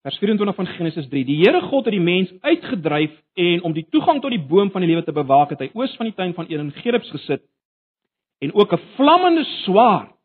[0.00, 1.24] Vers 24 van Genesis 3.
[1.28, 4.80] Die Here God het die mens uitgedryf en om die toegang tot die boom van
[4.80, 7.44] die lewe te bewaak, het hy oos van die tuin van Eden Gerubs gesit
[8.40, 10.16] en ook 'n vlammende swaard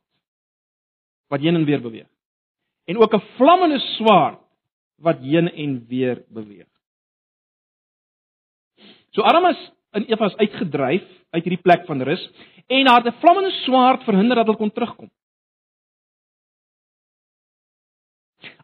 [1.27, 2.07] wat heen en weer beweeg.
[2.87, 4.39] En ook 'n vlammende swaard
[4.97, 6.67] wat heen en weer beweeg.
[9.11, 12.31] So Adam is in Eva is uitgedryf uit hierdie plek van rus
[12.67, 15.11] en haar 'n vlammende swaard verhinder dat hulle kon terugkom.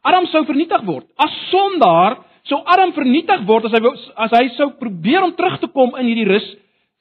[0.01, 1.07] Adam sou vernietig word.
[1.21, 2.17] As sondaar
[2.49, 3.81] sou Adam vernietig word as hy
[4.25, 6.47] as hy sou probeer om terug te kom in hierdie rus,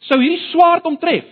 [0.09, 1.25] sou hierdie swaard hom tref.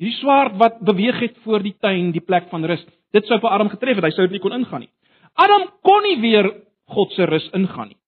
[0.00, 2.82] Hierdie swaard wat beweeg het voor die tuin, die plek van rus.
[3.14, 4.08] Dit sou vir Adam getref het.
[4.08, 4.92] Hy sou dit nie kon ingaan nie.
[5.38, 6.50] Adam kon nie weer
[6.90, 7.98] God se rus ingaan nie.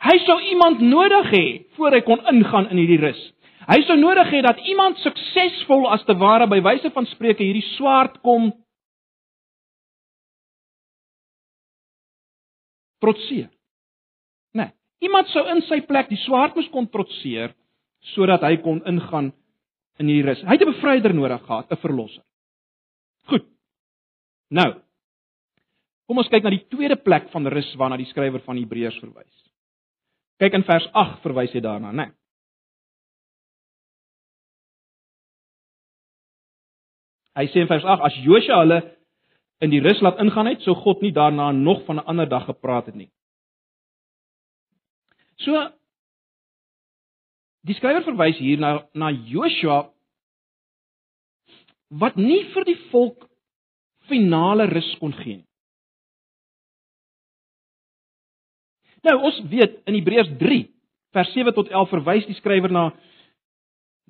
[0.00, 1.44] Hy sou iemand nodig hê
[1.76, 3.20] voor hy kon ingaan in hierdie rus.
[3.68, 7.66] Hy sou nodig hê dat iemand suksesvol as te ware by wyse van spreuke hierdie
[7.76, 8.48] swaard kom
[13.00, 13.48] trotseer.
[14.56, 14.72] Nee,
[15.04, 17.54] iemand sou in sy plek die swaard moes kon trotseer
[18.14, 19.32] sodat hy kon ingaan
[20.00, 20.42] in hierdie rus.
[20.44, 22.24] Hy het 'n bevryder nodig gehad, 'n verlosser.
[23.28, 23.44] Goed.
[24.50, 24.80] Nou.
[26.06, 29.36] Kom ons kyk na die tweede plek van rus waarna die skrywer van Hebreërs verwys.
[30.40, 32.06] Kyk in vers 8 verwys hy daarna, né?
[32.06, 32.12] Nee.
[37.36, 38.80] Hy sê in vers 8 as Josua hulle
[39.60, 42.44] in die rus laat ingaan het, sou God nie daarna nog van 'n ander dag
[42.44, 43.10] gepraat het nie.
[45.36, 45.52] So
[47.62, 49.90] die skrywer verwys hier na na Joshua
[51.88, 53.28] wat nie vir die volk
[54.08, 55.46] finale rus kon gee nie.
[59.02, 60.60] Nou ons weet in Hebreërs 3
[61.16, 62.90] vers 7 tot 11 verwys die skrywer na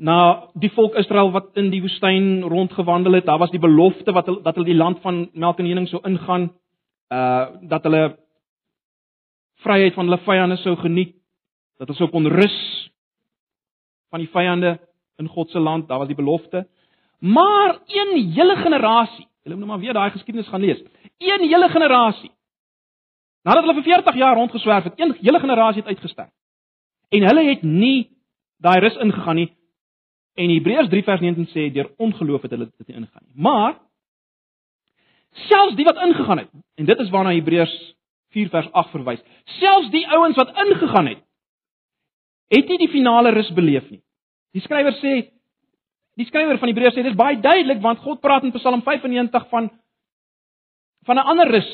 [0.01, 3.27] na die volk Israel wat in die woestyn rondgewandel het.
[3.29, 6.49] Daar was die belofte wat dat hulle die land van melk en honing sou ingaan,
[7.13, 8.17] uh dat hulle
[9.61, 11.13] vryheid van hulle vyande sou geniet,
[11.79, 12.57] dat hulle sou kon rus
[14.11, 14.79] van die vyande
[15.21, 15.89] in God se land.
[15.89, 16.67] Daar was die belofte.
[17.21, 20.81] Maar een hele generasie, hulle moet nou maar weer daai geskiedenis gaan lees.
[21.19, 22.33] Een hele generasie.
[23.45, 26.33] Nadat hulle vir 40 jaar rondgeswerf het, een hele generasie het uitgesterf.
[27.09, 28.09] En hulle het nie
[28.57, 29.51] daai rus ingegaan nie
[30.35, 33.43] En Hebreërs 3 vers 19 sê deur ongeloof het hulle dit nie ingaan nie.
[33.43, 33.79] Maar
[35.49, 37.75] selfs die wat ingegaan het, en dit is waarna Hebreërs
[38.35, 39.23] 4 vers 8 verwys.
[39.59, 41.23] Selfs die ouens wat ingegaan het,
[42.51, 44.03] het nie die finale rus beleef nie.
[44.55, 45.15] Die skrywer sê
[46.19, 49.71] die skrywer van Hebreërs sê dis baie duidelik want God praat in Psalm 95 van
[51.07, 51.71] van 'n ander rus.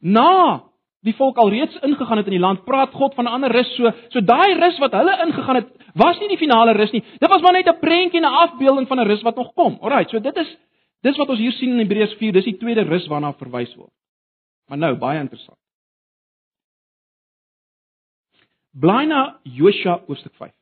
[0.00, 0.67] Na
[1.08, 3.74] die volk alreeds ingegaan het in die land, praat God van 'n ander rus.
[3.76, 7.02] So so daai rus wat hulle ingegaan het, was nie die finale rus nie.
[7.18, 9.78] Dit was maar net 'n prentjie en 'n afbeelding van 'n rus wat nog kom.
[9.80, 10.56] Alraight, so dit is
[11.02, 13.92] dis wat ons hier sien in Hebreërs 4, dis die tweede rus waarna verwys word.
[14.68, 15.58] Maar nou, baie interessant.
[18.72, 20.57] Blaai na Josua hoofstuk 5.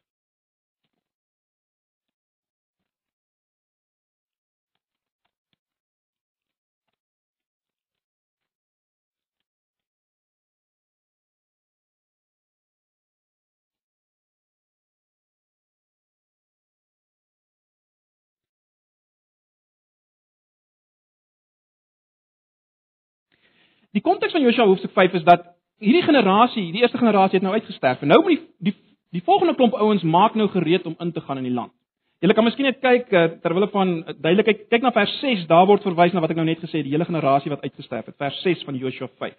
[23.97, 25.47] Die konteks van Josua hoofstuk 5 is dat
[25.81, 28.75] hierdie generasie, die eerste generasie het nou uitgesterf en nou moet die die
[29.17, 31.73] die volgende klomp ouens maak nou gereed om in te gaan in die land.
[32.21, 35.47] Julle kan miskien net kyk eh, terwyl ek van eh, duidelikheid kyk na vers 6,
[35.49, 38.11] daar word verwys na wat ek nou net gesê het, die hele generasie wat uitgesterf
[38.11, 39.37] het, vers 6 van Josua 5.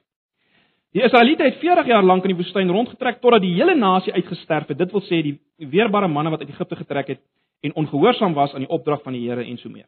[0.98, 4.72] Die Israeliete het 40 jaar lank in die woestyn rondgetrek totdat die hele nasie uitgesterf
[4.72, 4.80] het.
[4.80, 5.36] Dit wil sê die
[5.70, 7.22] weerbare manne wat uit Egipte getrek het
[7.62, 9.86] en ongehoorsaam was aan die opdrag van die Here en so meer.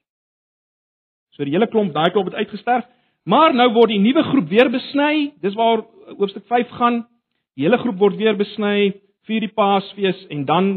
[1.34, 2.86] So die hele klomp, daai klomp het uitgesterf.
[3.24, 5.34] Maar nou word die nuwe groep weer besny.
[5.42, 5.84] Dis waar
[6.18, 7.08] hoofstuk 5 gaan.
[7.56, 8.94] Die hele groep word weer besny
[9.28, 10.70] vir die Paasfees en dan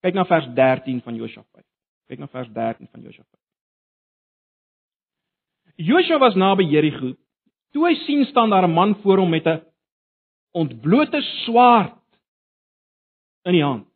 [0.00, 1.64] kyk na vers 13 van Josua 5.
[2.10, 3.40] Kyk na vers 13 van Josua 5.
[5.90, 7.14] Josua was naby Jerigo.
[7.70, 9.62] Toe hy sien staan daar 'n man voor hom met 'n
[10.52, 11.96] ontblote swaard
[13.44, 13.86] in die hand.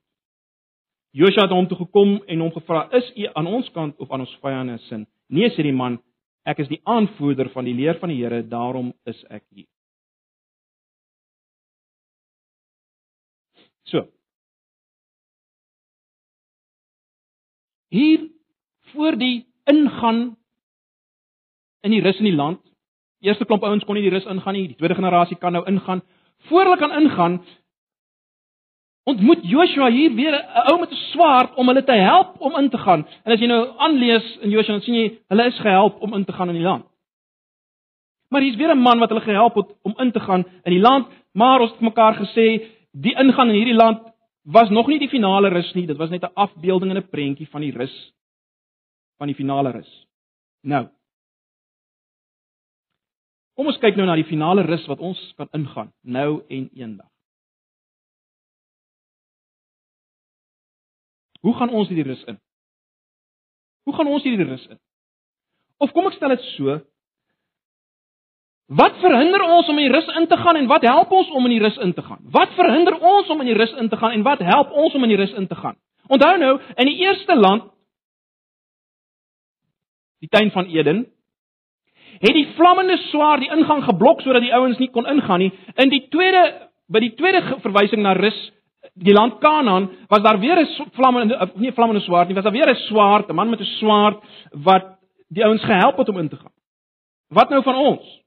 [1.11, 4.21] Josua het hom toe gekom en hom gevra: "Is u aan ons kant of aan
[4.21, 6.03] ons vyande se sin?" "Nee," sê die man,
[6.45, 9.67] "ek is die aanvoerder van die leer van die Here, daarom is ek hier."
[13.85, 14.09] So.
[17.89, 18.31] Hier
[18.93, 20.37] voor die ingaan
[21.85, 22.61] in die rus in die land.
[23.25, 26.03] Eerste klomp ouens kon nie die rus ingaan nie, die tweede generasie kan nou ingaan.
[26.49, 27.39] Voor hulle kan ingaan,
[29.05, 32.71] ontmoet Joshua hier weer 'n ou met 'n swaard om hulle te help om in
[32.71, 33.07] te gaan.
[33.25, 36.25] En as jy nou aanlees in Joshua, dan sien jy hulle is gehelp om in
[36.25, 36.85] te gaan in die land.
[38.29, 40.81] Maar hier's weer 'n man wat hulle gehelp het om in te gaan in die
[40.81, 44.01] land, maar ons het mekaar gesê die ingang in hierdie land
[44.43, 47.49] was nog nie die finale rus nie, dit was net 'n afbeelding en 'n prentjie
[47.49, 48.13] van die rus
[49.17, 50.07] van die finale rus.
[50.63, 50.89] Nou.
[53.55, 57.14] Kom ons kyk nou na die finale rus wat ons kan ingaan nou en eendag.
[61.45, 62.41] Hoe gaan ons hierdie rus in?
[63.85, 64.81] Hoe gaan ons hierdie rus in?
[65.85, 66.81] Of kom ek stel dit so,
[68.73, 71.45] Wat verhinder ons om in die rus in te gaan en wat help ons om
[71.45, 72.23] in die rus in te gaan?
[72.33, 75.05] Wat verhinder ons om in die rus in te gaan en wat help ons om
[75.05, 75.77] in die rus in te gaan?
[76.09, 77.69] Onthou nou, in die eerste land
[80.25, 81.05] die tuin van Eden
[82.25, 85.53] het die vlammende swaard die ingang geblok sodat die ouens nie kon ingaan nie.
[85.77, 88.39] In die tweede by die tweede verwysing na rus
[88.95, 92.53] die land Kanaan was daar weer 'n vlammende nie 'n vlammende swaard nie, was daar
[92.53, 96.29] weer 'n swaard, 'n man met 'n swaard wat die ouens gehelp het om in
[96.29, 96.53] te gaan.
[97.29, 98.25] Wat nou van ons?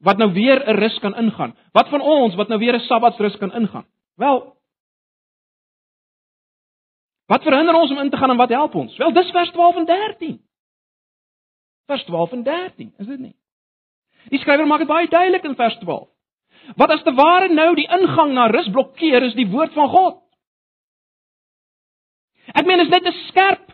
[0.00, 1.56] wat nou weer 'n rus kan ingaan.
[1.72, 3.86] Wat van ons wat nou weer 'n Sabbatsrus kan ingaan?
[4.14, 4.58] Wel
[7.26, 8.96] Wat verhinder ons om in te gaan en wat help ons?
[8.96, 10.40] Wel, dis vers 12 en 13.
[11.86, 13.36] Vers 12 en 13, is dit nie?
[14.28, 16.08] Die skrywer maak dit baie duidelik in vers 12.
[16.76, 20.18] Wat as te ware nou die ingang na rus blokkeer is die woord van God.
[22.54, 23.66] Ek meen is net te skerp.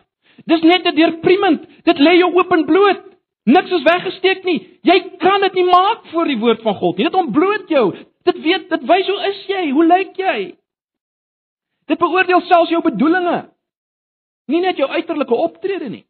[0.47, 1.65] Dis net te deurpriemend.
[1.87, 3.03] Dit lê jou oop en bloot.
[3.47, 4.59] Niks is weggesteek nie.
[4.87, 7.07] Jy kan dit nie maak voor die woord van God nie.
[7.07, 7.85] Dit ontbloot jou.
[8.27, 9.61] Dit weet, dit wys hoe is jy?
[9.71, 10.37] Hoe lyk jy?
[11.87, 13.47] Dit beoordeel selfs jou bedoelings.
[14.51, 16.03] Nie net jou uiterlike optrede nie.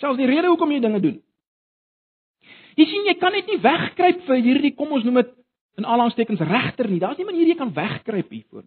[0.00, 1.16] Selfs die rede hoekom jy dinge doen.
[2.78, 5.32] Jy sien jy kan net nie wegkruip vir hierdie kom ons noem dit
[5.78, 6.98] in aanhalingstekens regter nie.
[6.98, 8.66] Daar's nie manier jy kan wegkruip hiervoor.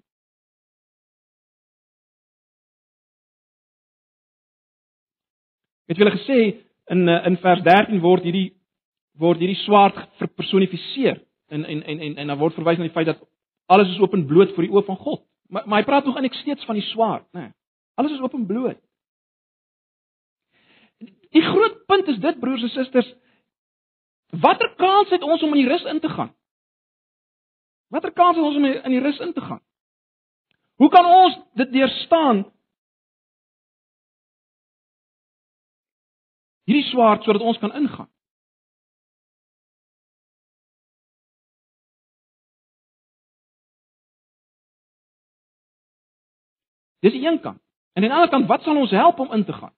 [5.92, 6.40] Het jy wel gesê
[6.96, 8.52] in eh, in vers 13 word hierdie
[9.20, 11.20] word hierdie swaard verpersonifiseer
[11.52, 13.20] en en en en en dan word verwys na die feit dat
[13.72, 15.26] alles is openbloot voor die oë van God.
[15.52, 17.50] Maar maar hy praat nog eintlik steeds van die swaard, né?
[17.50, 17.52] Nee,
[18.00, 18.80] alles is openbloot.
[21.32, 23.08] Die groot punt is dit broers en susters,
[24.44, 26.32] watter kans het ons om in die rus in te gaan?
[27.92, 29.62] Watter kans het ons om in die rus in te gaan?
[30.80, 32.46] Hoe kan ons dit deurstaan
[36.72, 38.10] hierdie swaard sodat ons kan ingaan.
[47.02, 47.60] Dis die een kant.
[47.98, 49.74] En aan die ander kant, wat sal ons help om in te gaan?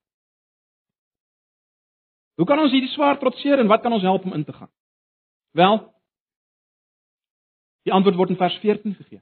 [2.36, 4.70] Hoe kan ons hierdie swaard trotseer en wat kan ons help om in te gaan?
[5.56, 5.80] Wel,
[7.84, 9.20] die antwoord word in vers 14 gegee.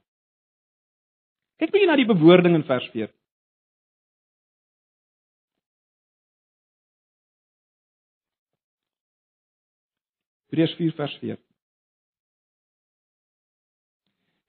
[1.59, 3.11] Kyk bietjie na die bewoording in vers 14.
[10.53, 11.37] Hebreërs 4 vers 4.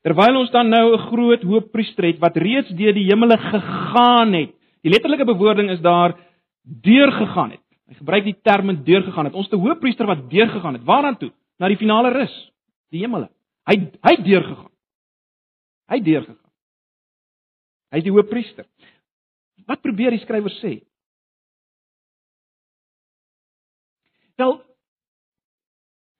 [0.05, 4.53] Terwyl ons dan nou 'n groot hoëpriester het wat reeds deur die hemele gegaan het.
[4.83, 6.12] Die letterlike bewoording is daar
[6.62, 7.64] deurgegaan het.
[7.88, 9.35] Hy gebruik die term deurgegaan het.
[9.35, 10.85] Ons te hoëpriester wat deurgegaan het.
[10.85, 11.33] Waaraan toe?
[11.59, 12.53] Na die finale rus,
[12.90, 13.31] die hemele.
[13.71, 14.73] Hy hy deurgegaan.
[15.93, 16.53] Hy deurgegaan.
[17.93, 18.67] Hy is die hoëpriester.
[19.69, 20.77] Wat probeer die skrywer sê?
[24.37, 24.59] Wel,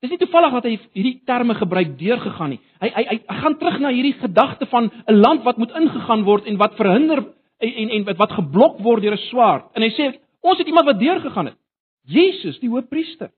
[0.05, 2.59] Dis nie toevallig dat hy hierdie terme gebruik deurgegaan nie.
[2.83, 6.45] Hy hy hy gaan terug na hierdie gedagte van 'n land wat moet ingegaan word
[6.45, 7.23] en wat verhinder
[7.65, 9.65] en en, wat, geblok word deur 'n swaard.
[9.73, 11.57] En hy sê ons het iemand wat deurgegaan het.
[12.05, 13.31] Jesus, die hoëpriester.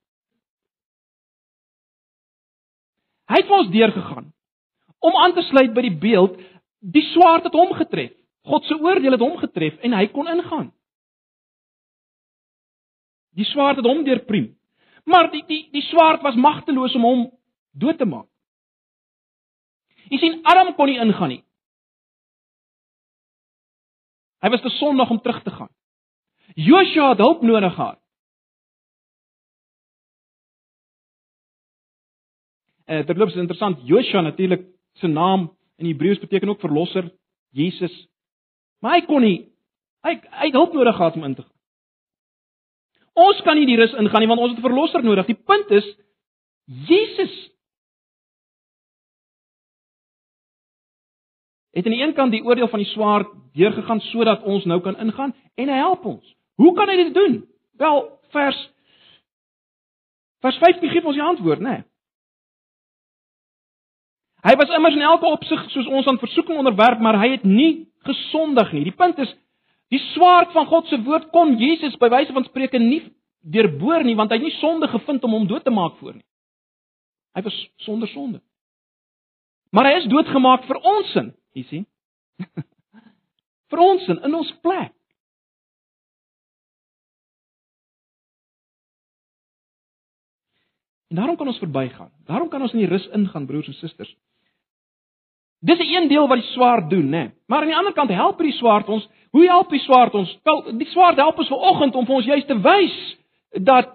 [3.26, 4.32] Hy het vir ons deurgegaan
[5.06, 6.38] om aan te sluit by die beeld
[6.80, 8.12] die swaard het hom getref.
[8.46, 10.68] God se oordeel het hom getref en hy kon ingaan.
[13.36, 14.52] Die swaard het hom deurpriem.
[15.06, 17.24] Maar die die die swaard was magteloos om hom
[17.74, 18.28] dood te maak.
[20.10, 21.42] Jy sien Adam kon nie ingaan nie.
[24.42, 25.72] Hy was te sondig om terug te gaan.
[26.54, 27.98] Joshua het hulp nodig gehad.
[32.86, 37.10] Eh terloops is interessant, Joshua natuurlik se naam in Hebreëus beteken ook verlosser,
[37.50, 38.06] Jesus.
[38.80, 39.38] Maar hy kon nie
[40.06, 41.54] hy hy het hulp nodig gehad om in te gaan.
[43.16, 45.26] Ons kan nie die rus ingaan nie want ons het 'n verlosser nodig.
[45.26, 45.86] Die punt is
[46.86, 47.34] Jesus
[51.72, 54.96] het aan die een kant die oordeel van die swaard deurgegaan sodat ons nou kan
[54.96, 56.36] ingaan en hy help ons.
[56.54, 57.48] Hoe kan hy dit doen?
[57.72, 58.70] Wel, vers
[60.40, 61.70] vers 15 gee ons die antwoord, né?
[61.70, 61.84] Nee.
[64.46, 67.88] Hy was immers in elke opsig soos ons aan versoeking onderwerp, maar hy het nie
[68.06, 68.84] gesondig nie.
[68.86, 69.32] Die punt is
[69.90, 73.02] die swaard van God se woord kon Jesus by wyse van spreuke nie
[73.46, 76.26] deurboor nie want hy het nie sonde gevind om hom dood te maak voor nie.
[77.36, 78.40] Hy was sonder sonde.
[79.74, 81.32] Maar hy is doodgemaak vir ons sin.
[81.58, 81.86] Jy sien?
[83.70, 84.94] vir ons in, in ons plek.
[91.10, 92.10] En daarom kan ons verbygaan.
[92.26, 94.14] Daarom kan ons in die rus ingaan, broers en susters.
[95.66, 97.32] Dis 'n een deel wat die swaard doen, né?
[97.46, 99.08] Maar aan die ander kant help die swaard ons.
[99.30, 100.38] Hoe help die swaard ons?
[100.42, 103.16] Wel, die swaard help ons vanoggend om vir ons juist te wys
[103.50, 103.88] dat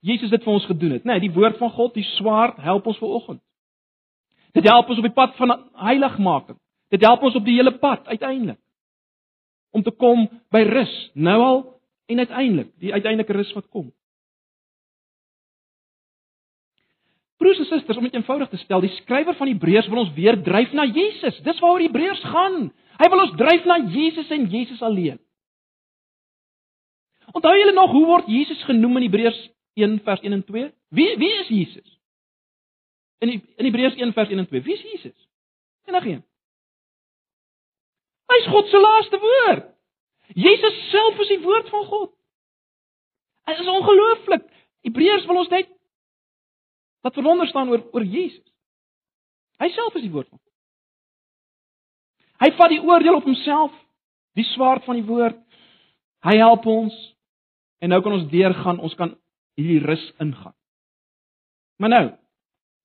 [0.00, 1.10] Jesus dit vir ons gedoen het, né?
[1.10, 3.40] Nee, die woord van God, die swaard help ons vanoggend.
[4.52, 6.58] Dit help ons op die pad van heiligmaking.
[6.88, 8.60] Dit help ons op die hele pad uiteindelik
[9.70, 13.92] om te kom by rus, nou al en uiteindelik, die uiteindelike rus wat kom.
[17.44, 20.38] Broers en susters, om dit eenvoudig te stel, die skrywer van Hebreërs wil ons weer
[20.42, 21.36] dryf na Jesus.
[21.44, 22.70] Dis waaroor Hebreërs gaan.
[23.02, 25.18] Hy wil ons dryf na Jesus en Jesus alleen.
[27.34, 29.40] Onthou julle nog hoe word Jesus genoem in Hebreërs
[29.76, 30.70] 1 vers 1 en 2?
[30.96, 31.98] Wie wie is Jesus?
[33.18, 34.64] In in Hebreërs 1 vers 1 en 2.
[34.64, 35.28] Wie is Jesus?
[35.90, 36.22] Enigeen.
[38.32, 39.68] Hy is God se laaste woord.
[40.32, 42.12] Jesus self is die woord van God.
[43.44, 44.48] Dit is ongelooflik.
[44.88, 45.73] Hebreërs wil ons net
[47.04, 48.44] wat verwonder staan oor oor Jesus.
[49.60, 50.52] Hy self is die woord van God.
[52.42, 53.72] Hy vat die oordeel op homself,
[54.34, 55.38] die swaard van die woord.
[56.24, 56.96] Hy help ons
[57.84, 59.12] en nou kan ons deurgaan, ons kan
[59.60, 60.56] hierdie rus ingaan.
[61.78, 62.06] Maar nou,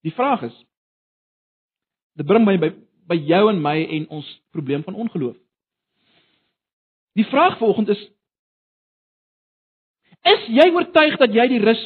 [0.00, 0.56] Die vraag is
[2.16, 2.72] dit bring my by
[3.10, 5.36] by jou en my en ons probleem van ongeloof.
[7.18, 8.02] Die vraag volgende is
[10.30, 11.82] is jy oortuig dat jy die rus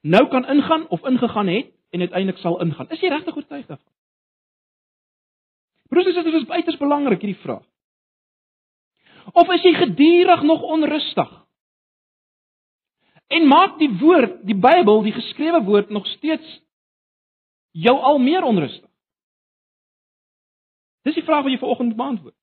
[0.00, 2.90] nou kan ingaan of ingegaan het en uiteindelik sal ingaan?
[2.90, 3.92] Is jy regtig oortuig daarvan?
[5.88, 7.64] Broers en susters, dit is uiters belangrik hierdie vraag.
[9.32, 11.30] Of is jy gedurig nog onrustig?
[13.26, 16.60] En maak die woord, die Bybel, die geskrewe woord nog steeds
[17.70, 18.90] jou al meer onrustig?
[21.06, 22.35] Dis die vraag wat jy vanoggend moet beantwoord.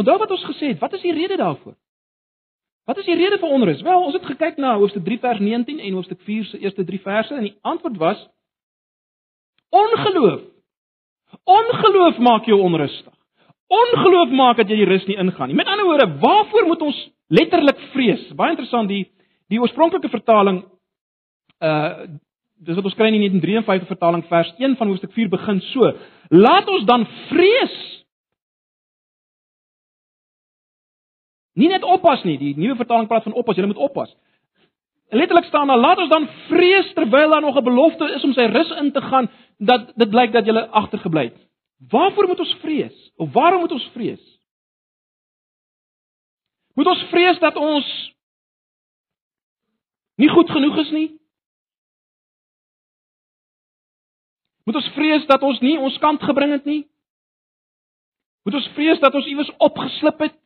[0.00, 1.76] Onthou wat ons gesê het, wat is die rede daarvoor?
[2.84, 3.82] Wat is die rede vir onrus?
[3.82, 7.00] Wel, ons het gekyk na hoofstuk 3 vers 19 en hoofstuk 4 se eerste 3
[7.00, 8.26] verse en die antwoord was
[9.74, 10.42] ongeloof.
[11.44, 13.12] Ongeloof maak jou onrustig.
[13.66, 15.56] Ongeloof maak dat jy die rus nie ingaan nie.
[15.56, 17.00] Met ander woorde, waarvoor moet ons
[17.32, 18.28] letterlik vrees?
[18.36, 19.06] Baie interessant die
[19.52, 20.62] Die oorspronklike vertaling
[21.64, 22.06] uh
[22.64, 25.90] dis wat ons kry in die 1953 vertaling vers 1 van hoofstuk 4 begin so:
[26.32, 27.74] Laat ons dan vrees.
[31.54, 34.10] Nie net oppas nie, die nuwe vertaling praat van oppas, jy moet oppas.
[35.14, 38.46] Letterlik staan daar: Laat ons dan vrees terwyl daar nog 'n belofte is om sy
[38.50, 41.38] rus in te gaan, dat dit blyk dat jy agtergebly het.
[41.90, 43.12] Waarvoor moet ons vrees?
[43.16, 44.40] Of waarom moet ons vrees?
[46.74, 48.14] Moet ons vrees dat ons
[50.14, 51.20] nie goed genoeg is nie?
[54.64, 56.86] Moet ons vrees dat ons nie ons kant gebring het nie?
[58.42, 60.43] Moet ons vrees dat ons iewers opgeslip het?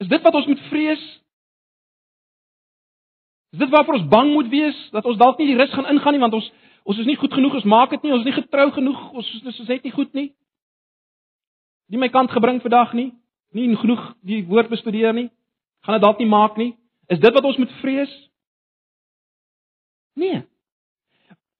[0.00, 1.02] Is dit wat ons moet vrees?
[3.50, 6.16] Is dit waarvoor ons bang moet wees dat ons dalk nie die rus gaan ingaan
[6.16, 6.50] nie want ons
[6.88, 9.26] ons is nie goed genoeg, ons maak dit nie, ons is nie getrou genoeg, ons
[9.44, 10.30] ons is net nie goed nie.
[11.92, 13.10] Nie my kant gebring vandag nie,
[13.52, 15.28] nie genoeg die woord bestudeer nie
[15.80, 16.76] gaan dit dalk nie maak nie?
[17.06, 18.12] Is dit wat ons moet vrees?
[20.14, 20.42] Nee.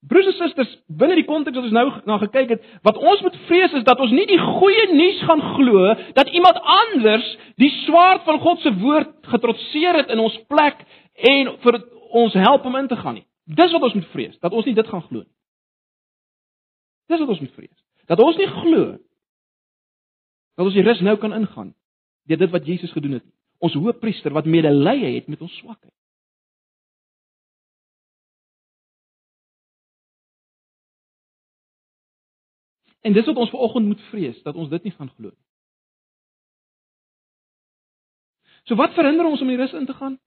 [0.01, 3.35] Broers en susters, binne die konteks wat ons nou na gekyk het, wat ons moet
[3.45, 7.27] vrees is dat ons nie die goeie nuus gaan glo dat iemand anders
[7.61, 10.81] die swaard van God se woord getrotseer het in ons plek
[11.33, 11.77] en vir
[12.23, 13.27] ons help om in te gaan nie.
[13.45, 15.33] Dis wat ons moet vrees, dat ons nie dit gaan glo nie.
[17.11, 17.77] Dis wat ons moet vrees.
[18.09, 18.97] Dat ons nie glo
[20.57, 21.71] dat ons die rus nou kan ingaan
[22.29, 23.27] deur dit wat Jesus gedoen het.
[23.61, 25.93] Ons hoëpriester wat medelee het met ons swakheid.
[33.01, 35.45] En dis wat ons vanoggend moet vrees dat ons dit nie gaan glo nie.
[38.69, 40.19] So wat verhinder ons om die rus in te gaan?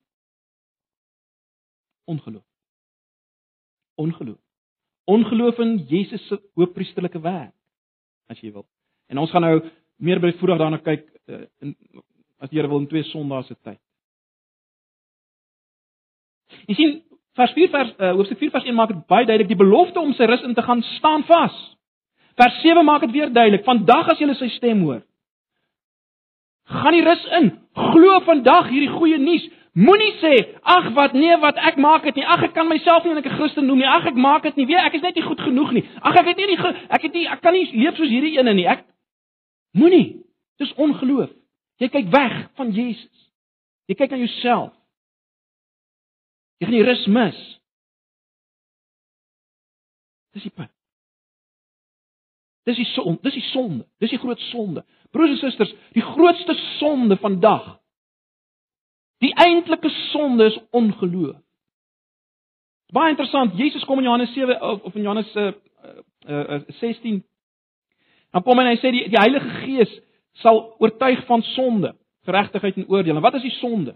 [2.05, 2.43] Ongeloof.
[3.95, 4.41] Ongeloof.
[5.05, 7.53] Ongeloof in Jesus se hoëpriesterlike werk,
[8.27, 8.65] as jy wil.
[9.07, 9.59] En ons gaan nou
[10.01, 11.75] meer byvoorbeeld daarna kyk uh, in
[12.43, 13.79] as die Here wil in twee Sondae se tyd.
[16.67, 16.95] Jy sien
[17.39, 20.13] vers 4 vers uh, hoofstuk 4 vers 1 maak dit baie duidelik die belofte om
[20.17, 21.55] sy rus in te gaan staan vas.
[22.35, 23.63] Vers 7 maak dit weer duidelik.
[23.63, 25.03] Vandag as jy sy stem hoor,
[26.67, 27.51] gaan die rus in.
[27.75, 29.45] Glo vandag hierdie goeie nuus.
[29.75, 30.33] Moenie sê,
[30.63, 32.23] ag wat nee, wat ek maak dit nie.
[32.23, 33.87] Ag ek kan myself nie net 'n Christen noem nie.
[33.87, 34.65] Ag ek maak dit nie.
[34.65, 35.83] Weet ek is net nie goed genoeg nie.
[36.01, 36.59] Ag ek het nie die
[36.89, 38.67] ek het nie ek kan nie leef soos hierdie ene nie.
[38.67, 38.85] Ek
[39.73, 40.23] moenie.
[40.57, 41.29] Dis ongeloof.
[41.79, 43.31] Jy kyk weg van Jesus.
[43.87, 44.71] Jy kyk na jouself.
[46.59, 47.41] Jy gaan die rus mis.
[50.33, 50.74] Dis die punt.
[52.65, 53.85] Dis die sonde, dis die sonde.
[54.01, 54.85] Dis die groot sonde.
[55.13, 57.75] Broers en susters, die grootste sonde vandag.
[59.23, 61.37] Die eintlike sonde is ongeloof.
[62.93, 63.55] Baie interessant.
[63.57, 65.51] Jesus kom in Johannes 7 of in Johannes uh,
[66.29, 67.23] uh, uh, 16.
[68.31, 69.93] Dan kom hy en hy sê die die Heilige Gees
[70.43, 71.93] sal oortuig van sonde,
[72.27, 73.17] geregtigheid en oordeel.
[73.17, 73.95] En wat is die sonde?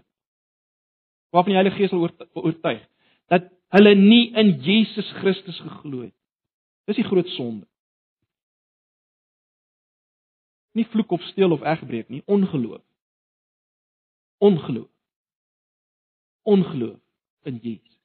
[1.30, 2.06] Waarvan die Heilige Gees sal
[2.40, 2.82] oortuig?
[3.30, 6.16] Dat hulle nie in Jesus Christus geglo het.
[6.90, 7.69] Dis die groot sonde.
[10.72, 12.82] Nie vloek of steel of egbreek nie, ongeloof.
[14.38, 14.90] Ongeloof.
[16.42, 17.00] Ongeloof
[17.42, 17.98] in Jesus.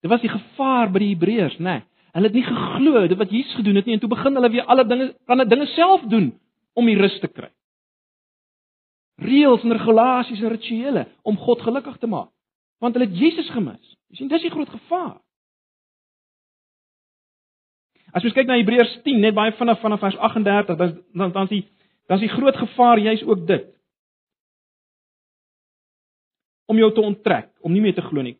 [0.00, 1.80] Dit was die gevaar by die Hebreërs, né?
[1.80, 1.86] Nee.
[2.10, 4.66] Hulle het nie geglo dit wat Jesus gedoen het nie en toe begin hulle weer
[4.66, 6.32] alle dinge kan hulle dinge self doen
[6.74, 7.50] om die rus te kry.
[9.22, 12.32] Reëls en regulasies en rituele om God gelukkig te maak.
[12.82, 13.96] Want hulle het Jesus gemis.
[14.10, 15.20] Jy sien, dis die groot gevaar.
[18.14, 21.48] As jy kyk na Hebreërs 10 net baie vinnig vanaf vers 38, dan dan dan
[21.48, 21.64] is die
[22.10, 23.68] dan is die groot gevaar juis ook dit.
[26.66, 28.36] Om jou te onttrek, om nie meer te glo nie.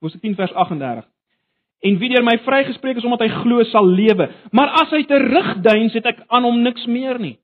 [0.00, 1.08] Hoofstuk 10 vers 38.
[1.84, 5.90] En wie deur my vrygespreek is omdat hy glo sal lewe, maar as hy terugduin,
[5.92, 7.36] sit ek aan hom niks meer nie.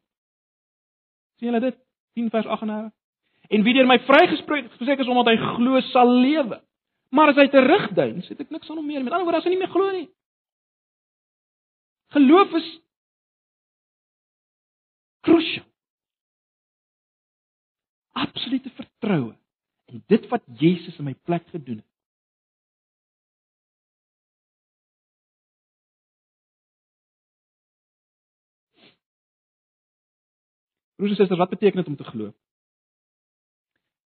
[1.41, 1.77] sien julle dit?
[2.17, 2.93] 10 vers 38.
[3.51, 6.61] En wie deur my vrygespreek is omdat hy glo sal lewe.
[7.11, 9.09] Maar as hy terugduin, sit ek niks aan hom meer nie.
[9.09, 10.07] Met ander woorde, as hy nie meer glo nie,
[12.11, 12.69] Geloof is
[15.21, 15.67] krusial.
[18.13, 19.37] Absolute vertroue
[19.85, 21.91] in dit wat Jesus in my plek gedoen het.
[31.01, 32.33] Broers en susters, wat beteken dit om te glo?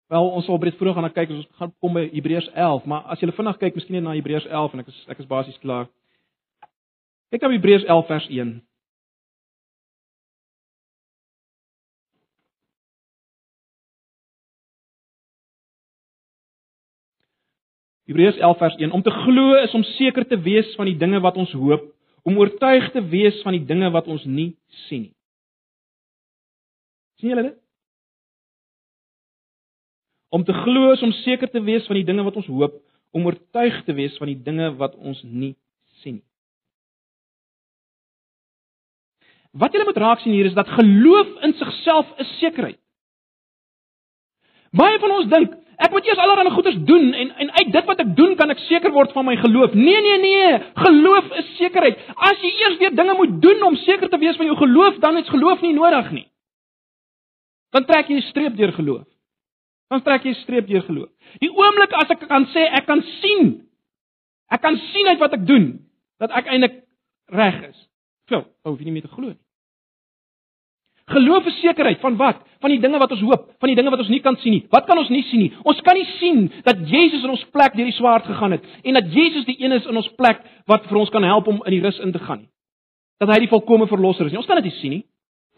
[0.06, 3.24] Wel, ons sal breed vroeg gaan kyk, ons gaan kom by Hebreërs 11, maar as
[3.24, 5.88] jy vinnig kyk, miskien net na Hebreërs 11 en ek is ek is basies klaar.
[7.34, 8.50] Kyk na Hebreërs 11 vers 1.
[18.06, 21.24] Hebreërs 11 vers 1 om te glo is om seker te wees van die dinge
[21.26, 21.88] wat ons hoop,
[22.22, 24.52] om oortuig te wees van die dinge wat ons nie
[24.86, 25.14] sien nie.
[27.18, 27.58] sien julle dit?
[30.30, 32.78] Om te glo is om seker te wees van die dinge wat ons hoop,
[33.10, 35.56] om oortuig te wees van die dinge wat ons nie
[36.04, 36.28] sien nie.
[39.54, 42.80] Wat jy moet raak sien hier is dat geloof in sigself 'n sekerheid.
[44.74, 48.00] Baie van ons dink ek moet eers allerlei goeders doen en en uit dit wat
[48.00, 49.74] ek doen kan ek seker word van my geloof.
[49.74, 51.98] Nee nee nee, geloof is sekerheid.
[52.16, 55.18] As jy eers weer dinge moet doen om seker te wees van jou geloof, dan
[55.18, 56.28] is geloof nie nodig nie.
[57.72, 59.06] Dan trek jy 'n streep deur geloof.
[59.90, 61.10] Dan trek jy 'n streep deur geloof.
[61.40, 63.70] Die oomblik as ek kan sê ek kan sien,
[64.50, 65.86] ek kan sien uit wat ek doen
[66.20, 66.84] dat ek eintlik
[67.30, 67.90] reg is.
[68.32, 69.40] So, hoef jy nie meer te glo nie.
[71.12, 72.40] Geloof is sekerheid van wat?
[72.64, 74.62] Van die dinge wat ons hoop, van die dinge wat ons nie kan sien nie.
[74.72, 75.50] Wat kan ons nie sien nie?
[75.68, 78.96] Ons kan nie sien dat Jesus in ons plek deur die swaard gegaan het en
[78.96, 80.40] dat Jesus die een is in ons plek
[80.72, 82.50] wat vir ons kan help om in die rus in te gaan nie.
[83.20, 84.40] Dat hy die volkomme verlosser is nie.
[84.40, 85.04] Ons kan dit nie sien nie.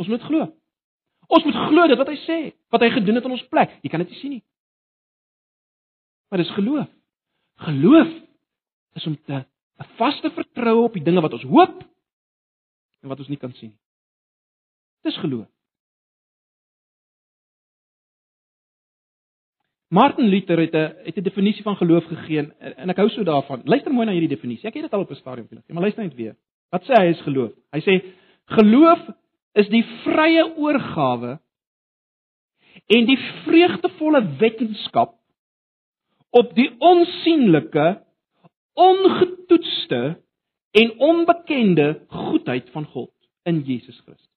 [0.01, 0.49] Ons moet glo.
[1.29, 2.41] Ons moet glo dit wat hy sê,
[2.73, 3.79] wat hy gedoen het in ons plek.
[3.85, 4.43] Jy kan dit nie sien nie.
[6.29, 6.89] Maar dis geloof.
[7.69, 8.09] Geloof
[8.97, 11.83] is om te 'n vaste vertroue op die dinge wat ons hoop
[13.05, 13.81] en wat ons nie kan sien nie.
[15.05, 15.45] Dis geloof.
[19.93, 23.61] Martin Luther het 'n het 'n definisie van geloof gegee en, ek hou so daarvan.
[23.63, 24.67] Luister mooi na hierdie definisie.
[24.67, 26.35] Ek het dit al op 'n stadium gegee, maar luister net weer.
[26.69, 27.51] Wat sê hy is geloof?
[27.71, 28.03] Hy sê
[28.45, 28.99] geloof
[29.53, 31.39] is die vrye oorgawe
[32.85, 35.15] en die vreugdevolle wetenskap
[36.29, 38.03] op die onsigbare,
[38.73, 40.19] ongetoetste
[40.75, 43.11] en onbekende goedheid van God
[43.43, 44.31] in Jesus Christus.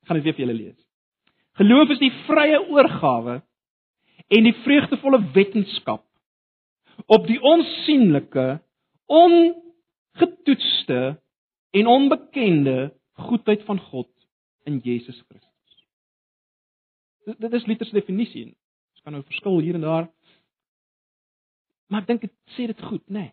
[0.00, 0.80] Ek gaan dit weer vir julle lees.
[1.60, 3.42] Geloof is die vrye oorgawe
[4.32, 6.04] en die vreugdevolle wetenskap
[7.10, 8.62] op die onsigbare,
[9.12, 11.00] ongetoetste
[11.76, 12.94] en onbekende
[13.28, 14.10] goedheid van God
[14.64, 15.86] in Jesus Christus.
[17.24, 18.44] Dit, dit is Luther se definisie.
[18.94, 20.06] Dit kan nou verskil hier en daar.
[21.92, 23.28] Maar ek dink dit sê dit goed, né?
[23.28, 23.32] Nee.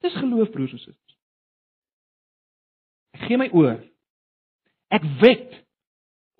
[0.00, 1.16] Dis geloof broers en susters.
[3.16, 3.78] Ek gee my oor.
[4.90, 5.58] Ek wet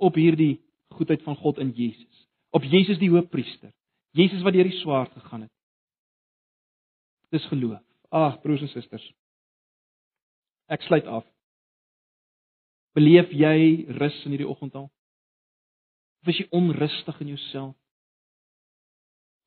[0.00, 0.58] op hierdie
[0.96, 2.26] goedheid van God in Jesus.
[2.56, 3.72] Op Jesus die Hoëpriester.
[4.16, 5.52] Jesus wat deur die swaard gegaan het.
[7.30, 7.82] Dis geloof.
[8.10, 9.04] Ag broers en susters.
[10.66, 11.26] Ek sluit af.
[12.98, 14.88] Beleef jy rus in hierdie oggend al?
[16.22, 17.76] Of is jy onrustig in jouself?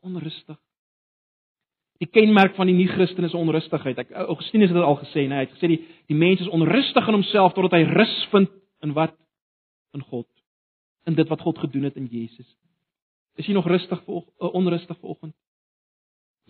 [0.04, 0.60] Onrustig.
[2.04, 4.00] Die kenmerk van die nie-Christen is onrustigheid.
[4.02, 5.82] Ek Augustinus het dit al gesê, nee, hy het gesê die
[6.12, 8.52] die mens is onrustig in homself totdat hy rus vind
[8.84, 9.16] in wat
[9.96, 10.28] in God.
[11.08, 12.50] In dit wat God gedoen het in Jesus.
[13.40, 15.36] Is jy nog rustig vir uh, onrustig vanoggend?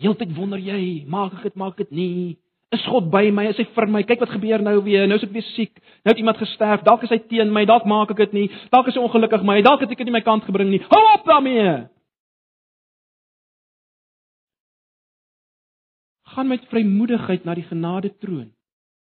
[0.02, 2.34] Heeltyd wonder jy, maak ek dit, maak ek dit nie?
[2.74, 3.46] Is God by my?
[3.52, 4.02] Is hy vir my?
[4.08, 5.06] Kyk wat gebeur nou weer.
[5.06, 5.76] Nou is ek weer siek.
[6.02, 6.82] Nou het iemand gesterf.
[6.82, 7.62] Dalk is hy teen my.
[7.70, 8.46] Dalk maak ek dit nie.
[8.74, 9.60] Dalk is hy ongelukkig my.
[9.62, 10.82] Dalk het ek dit nie my kant gebring nie.
[10.90, 11.84] Hou op daarmee.
[16.34, 18.48] Gaan met vrymoedigheid na die genade troon.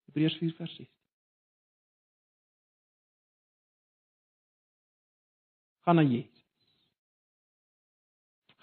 [0.09, 0.89] Hebreërs 4 vers 6.
[5.85, 6.47] Gaan na Jesus.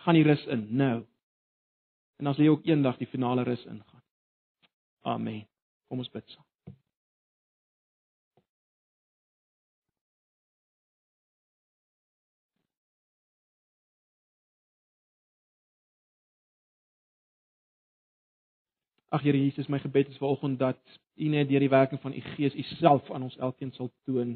[0.05, 1.05] Gaan die rus in nou.
[2.18, 4.03] En as jy ook eendag die finale rus ingaan.
[5.01, 5.45] Amen.
[5.89, 6.45] Kom ons bid saam.
[19.16, 20.80] Ag Here Jesus, my gebed is vanoggend dat
[21.16, 24.34] U net deur die werking van U Gees U self aan ons elkeen sal toon.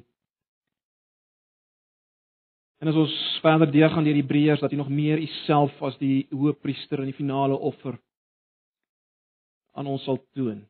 [2.80, 6.27] En as ons verder deurgaan deur Hebreërs dat U nog meer U self as die
[6.32, 7.97] hoëpriester in die finale offer
[9.75, 10.63] aan ons sal toon.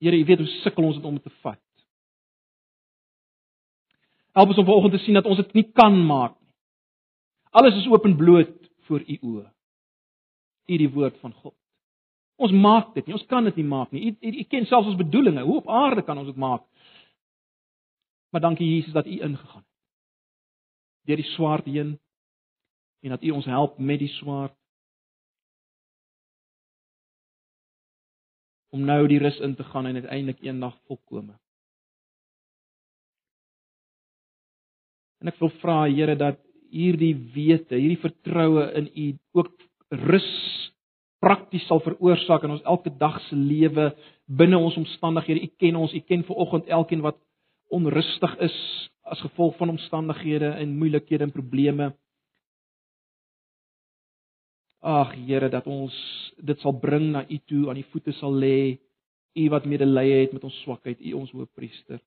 [0.00, 1.60] Here, U weet hoe sukkel ons om dit te vat.
[4.32, 6.52] Help ons om vanoggend te sien dat ons dit nie kan maak nie.
[7.56, 8.56] Alles is openbloot
[8.88, 9.46] voor U oë.
[10.72, 11.56] U die woord van God.
[12.36, 14.10] Ons maak dit nie, ons kan dit nie maak nie.
[14.12, 15.46] U U ken selfs ons bedoelings.
[15.46, 16.66] Hoe op aarde kan ons dit maak?
[18.32, 19.72] Maar dankie Jesus dat U ingegaan het.
[21.08, 21.96] Deur die swaard heen
[23.00, 24.56] en dat U ons help met die swaard
[28.74, 31.38] om nou die rus in te gaan en uiteindelik eendag volkome.
[35.22, 36.42] En ek wil vra Here dat
[36.74, 39.06] hierdie wete, hierdie vertroue in U
[39.40, 39.54] ook
[40.10, 40.28] rus
[41.26, 43.90] prakties sal veroorsaak in ons elke dag se lewe
[44.26, 45.42] binne ons omstandighede.
[45.42, 47.18] U ken ons, U ken vanoggend elkeen wat
[47.74, 48.56] onrustig is
[49.06, 51.92] as gevolg van omstandighede en moeilikhede en probleme.
[54.86, 55.94] Ag Here dat ons
[56.36, 58.78] dit sal bring na U toe, aan U voete sal lê.
[59.36, 61.98] U wat medelee het met ons swakheid, U ons hoëpriester.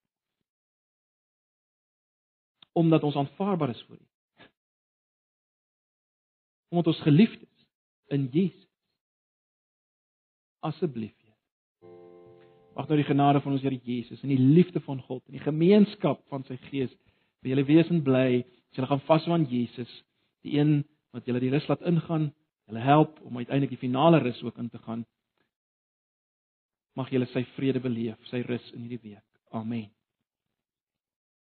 [2.80, 4.06] Omdat ons aanvaarbaar is vir U.
[6.72, 7.68] Omdat ons geliefd is
[8.16, 8.69] in Jesus.
[10.66, 11.36] Asseblief, Heer.
[12.76, 15.44] Mag nou die genade van ons Here Jesus en die liefde van God en die
[15.44, 16.94] gemeenskap van sy Gees
[17.44, 18.42] by julle wees en bly.
[18.70, 19.92] As julle gaan vashou aan Jesus,
[20.46, 20.82] die een
[21.16, 22.30] wat julle die rus laat ingaan
[22.70, 25.06] hulle help om uiteindelik die finale rus ook in te gaan.
[26.96, 29.26] Mag julle sy vrede beleef, sy rus in hierdie week.
[29.56, 29.90] Amen.